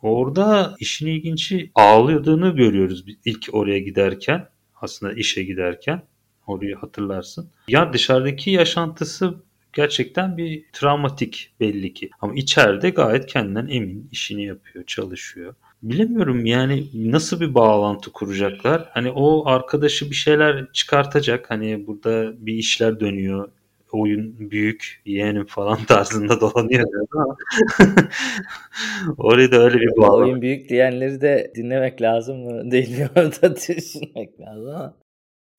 Orada 0.01 0.75
işin 0.79 1.07
ilginci 1.07 1.71
ağladığını 1.75 2.55
görüyoruz 2.55 3.05
ilk 3.25 3.49
oraya 3.51 3.79
giderken. 3.79 4.47
Aslında 4.81 5.13
işe 5.13 5.43
giderken. 5.43 6.01
Orayı 6.47 6.75
hatırlarsın. 6.75 7.49
Ya 7.67 7.93
dışarıdaki 7.93 8.51
yaşantısı 8.51 9.35
gerçekten 9.73 10.37
bir 10.37 10.65
travmatik 10.73 11.51
belli 11.59 11.93
ki. 11.93 12.09
Ama 12.21 12.35
içeride 12.35 12.89
gayet 12.89 13.25
kendinden 13.25 13.67
emin. 13.67 14.09
işini 14.11 14.45
yapıyor, 14.45 14.85
çalışıyor. 14.85 15.55
Bilemiyorum 15.83 16.45
yani 16.45 16.87
nasıl 16.93 17.39
bir 17.39 17.53
bağlantı 17.53 18.11
kuracaklar. 18.11 18.89
Hani 18.91 19.11
o 19.11 19.47
arkadaşı 19.47 20.09
bir 20.09 20.15
şeyler 20.15 20.65
çıkartacak. 20.73 21.49
Hani 21.51 21.87
burada 21.87 22.45
bir 22.45 22.53
işler 22.53 22.99
dönüyor 22.99 23.49
oyun 23.91 24.51
büyük 24.51 25.01
yeğenim 25.05 25.45
falan 25.45 25.83
tarzında 25.87 26.41
dolanıyor 26.41 26.87
ama 27.13 27.37
orada 29.17 29.51
da 29.51 29.63
öyle 29.63 29.79
bir 29.79 29.97
bağlı. 29.97 30.23
Oyun 30.23 30.41
büyük 30.41 30.69
diyenleri 30.69 31.21
de 31.21 31.51
dinlemek 31.55 32.01
lazım 32.01 32.37
mı 32.37 32.71
değil 32.71 32.99
mi 32.99 33.09
orada 33.15 33.55
düşünmek 33.55 34.39
lazım 34.39 34.67
ama. 34.69 34.97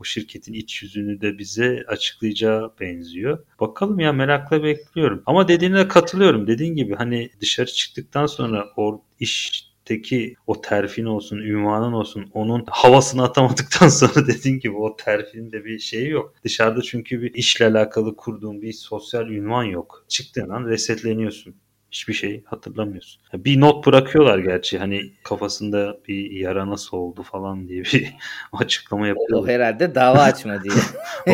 O 0.00 0.04
şirketin 0.04 0.52
iç 0.52 0.82
yüzünü 0.82 1.20
de 1.20 1.38
bize 1.38 1.84
açıklayacağı 1.88 2.72
benziyor. 2.80 3.46
Bakalım 3.60 4.00
ya 4.00 4.12
merakla 4.12 4.62
bekliyorum. 4.62 5.22
Ama 5.26 5.48
dediğine 5.48 5.88
katılıyorum. 5.88 6.46
Dediğin 6.46 6.74
gibi 6.76 6.94
hani 6.94 7.30
dışarı 7.40 7.66
çıktıktan 7.66 8.26
sonra 8.26 8.66
o 8.76 9.02
iş 9.20 9.67
teki 9.88 10.34
o 10.46 10.60
terfin 10.60 11.04
olsun, 11.04 11.38
ünvanın 11.38 11.92
olsun 11.92 12.30
onun 12.34 12.64
havasını 12.68 13.22
atamadıktan 13.22 13.88
sonra 14.00 14.26
dediğin 14.26 14.60
gibi 14.60 14.76
o 14.76 14.96
terfinin 14.96 15.52
de 15.52 15.64
bir 15.64 15.78
şeyi 15.78 16.08
yok. 16.08 16.34
Dışarıda 16.44 16.82
çünkü 16.82 17.22
bir 17.22 17.34
işle 17.34 17.66
alakalı 17.66 18.16
kurduğun 18.16 18.62
bir 18.62 18.72
sosyal 18.72 19.28
ünvan 19.28 19.64
yok. 19.64 20.04
Çıktığın 20.08 20.48
an 20.48 20.66
resetleniyorsun. 20.66 21.54
Hiçbir 21.92 22.14
şey 22.14 22.44
hatırlamıyorsun. 22.44 23.22
Bir 23.34 23.60
not 23.60 23.86
bırakıyorlar 23.86 24.38
gerçi 24.38 24.78
hani 24.78 25.12
kafasında 25.24 25.98
bir 26.08 26.30
yara 26.30 26.70
nasıl 26.70 26.96
oldu 26.96 27.22
falan 27.22 27.68
diye 27.68 27.82
bir 27.82 28.14
açıklama 28.52 29.06
yapıyorlar. 29.06 29.42
O 29.42 29.46
herhalde 29.46 29.94
dava 29.94 30.18
açma 30.18 30.62
diye. 30.64 30.74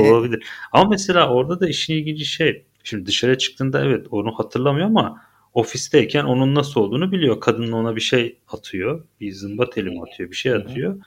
Olabilir. 0.10 0.46
Ama 0.72 0.90
mesela 0.90 1.28
orada 1.28 1.60
da 1.60 1.68
işin 1.68 1.94
ilginci 1.94 2.24
şey 2.24 2.64
Şimdi 2.86 3.06
dışarı 3.06 3.38
çıktığında 3.38 3.84
evet 3.84 4.06
onu 4.10 4.38
hatırlamıyor 4.38 4.86
ama 4.86 5.22
ofisteyken 5.54 6.24
onun 6.24 6.54
nasıl 6.54 6.80
olduğunu 6.80 7.12
biliyor. 7.12 7.40
Kadın 7.40 7.72
ona 7.72 7.96
bir 7.96 8.00
şey 8.00 8.38
atıyor. 8.48 9.04
Bir 9.20 9.32
zımba 9.32 9.70
telim 9.70 10.02
atıyor. 10.02 10.30
Bir 10.30 10.36
şey 10.36 10.54
atıyor. 10.54 11.00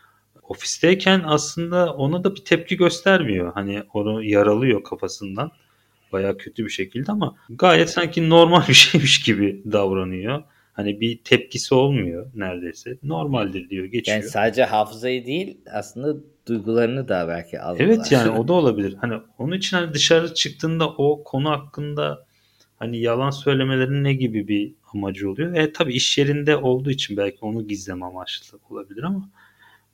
Ofisteyken 0.43 1.21
aslında 1.25 1.93
ona 1.93 2.23
da 2.23 2.35
bir 2.35 2.45
tepki 2.45 2.77
göstermiyor. 2.77 3.53
Hani 3.53 3.83
onu 3.93 4.23
yaralıyor 4.23 4.83
kafasından. 4.83 5.51
Baya 6.11 6.37
kötü 6.37 6.65
bir 6.65 6.69
şekilde 6.69 7.11
ama 7.11 7.35
gayet 7.49 7.89
sanki 7.89 8.29
normal 8.29 8.67
bir 8.67 8.73
şeymiş 8.73 9.23
gibi 9.23 9.61
davranıyor. 9.71 10.43
Hani 10.73 11.01
bir 11.01 11.23
tepkisi 11.23 11.75
olmuyor 11.75 12.27
neredeyse. 12.35 12.97
Normaldir 13.03 13.69
diyor 13.69 13.85
geçiyor. 13.85 14.17
Yani 14.17 14.29
sadece 14.29 14.63
hafızayı 14.63 15.25
değil 15.25 15.57
aslında 15.73 16.21
duygularını 16.47 17.07
da 17.07 17.27
belki 17.27 17.59
alıyorlar. 17.59 17.95
Evet 17.95 18.11
yani 18.11 18.29
o 18.39 18.47
da 18.47 18.53
olabilir. 18.53 18.95
Hani 19.01 19.13
onun 19.37 19.57
için 19.57 19.77
hani 19.77 19.93
dışarı 19.93 20.33
çıktığında 20.33 20.89
o 20.89 21.23
konu 21.23 21.49
hakkında 21.49 22.26
hani 22.77 22.99
yalan 22.99 23.29
söylemelerin 23.29 24.03
ne 24.03 24.13
gibi 24.13 24.47
bir 24.47 24.73
amacı 24.93 25.31
oluyor? 25.31 25.55
E 25.55 25.73
tabii 25.73 25.93
iş 25.93 26.17
yerinde 26.17 26.57
olduğu 26.57 26.91
için 26.91 27.17
belki 27.17 27.37
onu 27.41 27.67
gizleme 27.67 28.05
amaçlı 28.05 28.59
olabilir 28.69 29.03
ama 29.03 29.29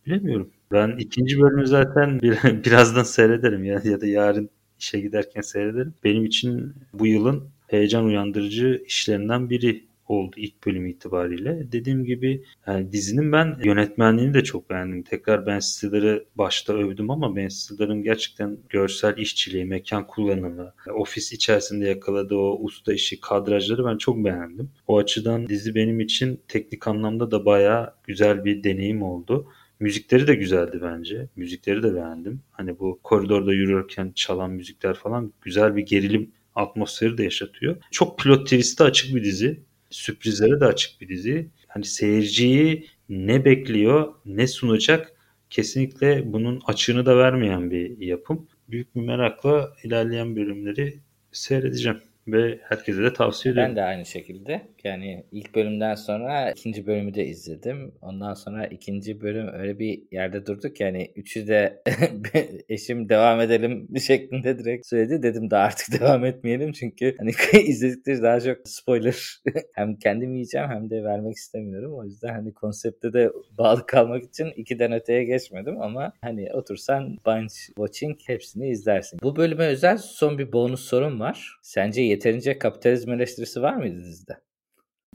bilemiyorum. 0.06 0.50
Ben 0.72 0.98
ikinci 0.98 1.40
bölümü 1.42 1.68
zaten 1.68 2.20
bir, 2.22 2.38
birazdan 2.66 3.04
seyrederim 3.04 3.64
ya, 3.64 3.82
ya 3.84 4.02
da 4.02 4.08
yarın 4.08 4.50
işe 4.80 5.00
giderken 5.00 5.42
seyrederim. 5.42 5.94
Benim 6.04 6.26
için 6.26 6.74
bu 6.94 7.08
yılın 7.08 7.44
heyecan 7.68 8.06
uyandırıcı 8.06 8.84
işlerinden 8.88 9.50
biri 9.50 9.84
oldu 10.08 10.36
ilk 10.38 10.66
bölüm 10.66 10.88
itibariyle. 10.88 11.72
Dediğim 11.72 12.06
gibi 12.06 12.44
yani 12.68 12.92
dizinin 12.92 13.32
ben 13.32 13.58
yönetmenliğini 13.64 14.34
de 14.34 14.44
çok 14.44 14.70
beğendim. 14.70 15.04
Tekrar 15.04 15.46
Ben 15.46 15.60
Stiller'ı 15.60 16.26
başta 16.36 16.74
övdüm 16.74 17.10
ama 17.10 17.36
Ben 17.36 17.48
Stiller'ın 17.48 18.04
gerçekten 18.04 18.58
görsel 18.70 19.18
işçiliği, 19.18 19.66
mekan 19.66 20.08
kullanımı, 20.08 20.74
ofis 20.94 21.34
içerisinde 21.34 21.88
yakaladığı 21.88 22.36
o 22.36 22.60
usta 22.62 22.94
işi, 22.94 23.20
kadrajları 23.20 23.86
ben 23.86 23.98
çok 23.98 24.26
beğendim. 24.26 24.70
O 24.88 24.98
açıdan 24.98 25.48
dizi 25.48 25.76
benim 25.76 26.00
için 26.00 26.42
teknik 26.48 26.88
anlamda 26.88 27.32
da 27.32 27.46
bayağı 27.46 27.94
güzel 28.04 28.46
bir 28.46 28.64
deneyim 28.64 29.04
oldu. 29.04 29.48
Müzikleri 29.80 30.28
de 30.28 30.36
güzeldi 30.36 30.80
bence. 30.82 31.28
Müzikleri 31.36 31.84
de 31.84 31.96
beğendim. 31.96 32.42
Hani 32.52 32.80
bu 32.80 33.00
koridorda 33.04 33.54
yürürken 33.54 34.12
çalan 34.16 34.52
müzikler 34.52 34.94
falan 34.94 35.34
güzel 35.42 35.76
bir 35.76 35.86
gerilim 35.86 36.32
atmosferi 36.56 37.18
de 37.18 37.24
yaşatıyor. 37.24 37.76
Çok 37.92 38.20
plot 38.20 38.44
twist'e 38.44 38.84
açık 38.84 39.16
bir 39.16 39.24
dizi 39.24 39.64
sürprizlere 39.94 40.60
de 40.60 40.66
açık 40.66 41.02
bir 41.02 41.10
dizi. 41.10 41.50
Hani 41.68 41.86
seyirciyi 41.86 42.88
ne 43.10 43.46
bekliyor, 43.46 44.14
ne 44.26 44.48
sunacak 44.48 45.14
kesinlikle 45.50 46.34
bunun 46.34 46.62
açığını 46.68 47.06
da 47.06 47.18
vermeyen 47.18 47.72
bir 47.72 47.98
yapım. 47.98 48.48
Büyük 48.70 48.96
bir 48.96 49.02
merakla 49.02 49.74
ilerleyen 49.84 50.36
bölümleri 50.36 51.00
seyredeceğim. 51.32 52.02
Ve 52.28 52.60
herkese 52.64 53.04
de 53.04 53.14
tavsiye 53.14 53.54
ederim. 53.54 53.68
Ben 53.70 53.76
de 53.76 53.84
aynı 53.84 54.06
şekilde. 54.06 54.62
Yani 54.84 55.26
ilk 55.32 55.56
bölümden 55.56 55.96
sonra 55.96 56.52
ikinci 56.52 56.88
bölümü 56.88 57.14
de 57.14 57.26
izledim. 57.26 57.92
Ondan 58.02 58.34
sonra 58.34 58.66
ikinci 58.66 59.22
bölüm 59.22 59.48
öyle 59.54 59.80
bir 59.80 60.04
yerde 60.12 60.46
durduk 60.46 60.80
yani 60.80 61.12
üçü 61.16 61.48
de 61.48 61.84
eşim 62.70 63.10
devam 63.10 63.42
edelim 63.42 63.88
bir 63.90 64.00
şeklinde 64.00 64.60
direkt 64.60 64.88
söyledi. 64.88 65.24
Dedim 65.24 65.52
de 65.52 65.58
artık 65.58 65.88
devam 66.02 66.26
etmeyelim 66.26 66.72
çünkü 66.72 67.16
hani 67.18 67.32
izledikleri 67.64 68.22
daha 68.22 68.40
çok 68.40 68.58
spoiler 68.66 69.42
hem 69.74 69.96
kendim 69.96 70.34
yiyeceğim 70.34 70.70
hem 70.70 70.90
de 70.90 71.04
vermek 71.04 71.36
istemiyorum. 71.36 71.94
O 71.94 72.04
yüzden 72.04 72.34
hani 72.34 72.54
konsepte 72.54 73.14
de 73.14 73.32
bağlı 73.58 73.86
kalmak 73.86 74.24
için 74.24 74.52
ikiden 74.56 74.92
öteye 74.92 75.24
geçmedim 75.24 75.82
ama 75.82 76.14
hani 76.22 76.54
otursan 76.54 77.18
binge 77.28 77.54
watching 77.68 78.20
hepsini 78.28 78.70
izlersin. 78.70 79.20
Bu 79.24 79.36
bölüme 79.36 79.68
özel 79.68 79.98
son 79.98 80.38
bir 80.38 80.54
bonus 80.54 80.82
sorum 80.82 81.20
var. 81.20 81.58
Sence 81.62 82.13
yeterince 82.14 82.60
kapitalizm 82.60 83.12
eleştirisi 83.12 83.62
var 83.62 83.76
mıydı 83.76 84.00
dizide? 84.00 84.40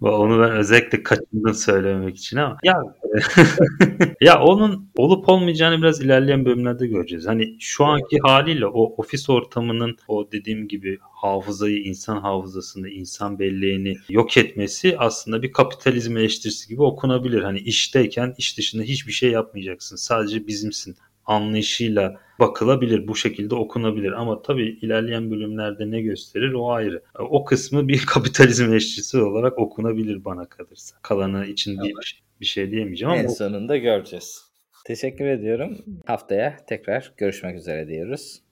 Onu 0.00 0.40
ben 0.40 0.50
özellikle 0.50 1.02
kaçındım 1.02 1.54
söylemek 1.54 2.16
için 2.16 2.36
ama 2.36 2.56
ya 2.64 2.82
ya 4.20 4.42
onun 4.42 4.90
olup 4.96 5.28
olmayacağını 5.28 5.78
biraz 5.78 6.00
ilerleyen 6.00 6.44
bölümlerde 6.44 6.86
göreceğiz. 6.86 7.26
Hani 7.26 7.56
şu 7.60 7.84
anki 7.84 8.18
haliyle 8.22 8.66
o 8.66 8.94
ofis 8.96 9.30
ortamının 9.30 9.96
o 10.08 10.32
dediğim 10.32 10.68
gibi 10.68 10.98
hafızayı, 11.00 11.82
insan 11.82 12.20
hafızasını, 12.20 12.88
insan 12.88 13.38
belleğini 13.38 13.94
yok 14.08 14.36
etmesi 14.36 14.98
aslında 14.98 15.42
bir 15.42 15.52
kapitalizm 15.52 16.16
eleştirisi 16.16 16.68
gibi 16.68 16.82
okunabilir. 16.82 17.42
Hani 17.42 17.58
işteyken 17.58 18.34
iş 18.38 18.58
dışında 18.58 18.82
hiçbir 18.82 19.12
şey 19.12 19.30
yapmayacaksın. 19.30 19.96
Sadece 19.96 20.46
bizimsin 20.46 20.96
anlayışıyla 21.28 22.20
bakılabilir. 22.40 23.08
Bu 23.08 23.16
şekilde 23.16 23.54
okunabilir. 23.54 24.12
Ama 24.12 24.42
tabii 24.42 24.78
ilerleyen 24.82 25.30
bölümlerde 25.30 25.90
ne 25.90 26.00
gösterir 26.00 26.52
o 26.52 26.70
ayrı. 26.70 27.02
O 27.18 27.44
kısmı 27.44 27.88
bir 27.88 27.98
kapitalizm 28.06 28.64
eleştirisi 28.64 29.18
olarak 29.18 29.58
okunabilir 29.58 30.24
bana 30.24 30.48
kalırsa. 30.48 30.96
Kalanı 31.02 31.46
için 31.46 31.82
bir, 31.82 32.22
bir 32.40 32.46
şey 32.46 32.70
diyemeyeceğim 32.70 33.12
ama. 33.12 33.22
En 33.22 33.26
sonunda 33.26 33.76
göreceğiz. 33.76 34.44
Teşekkür 34.86 35.26
ediyorum. 35.26 35.78
Haftaya 36.06 36.56
tekrar 36.66 37.12
görüşmek 37.16 37.56
üzere 37.56 37.88
diyoruz. 37.88 38.42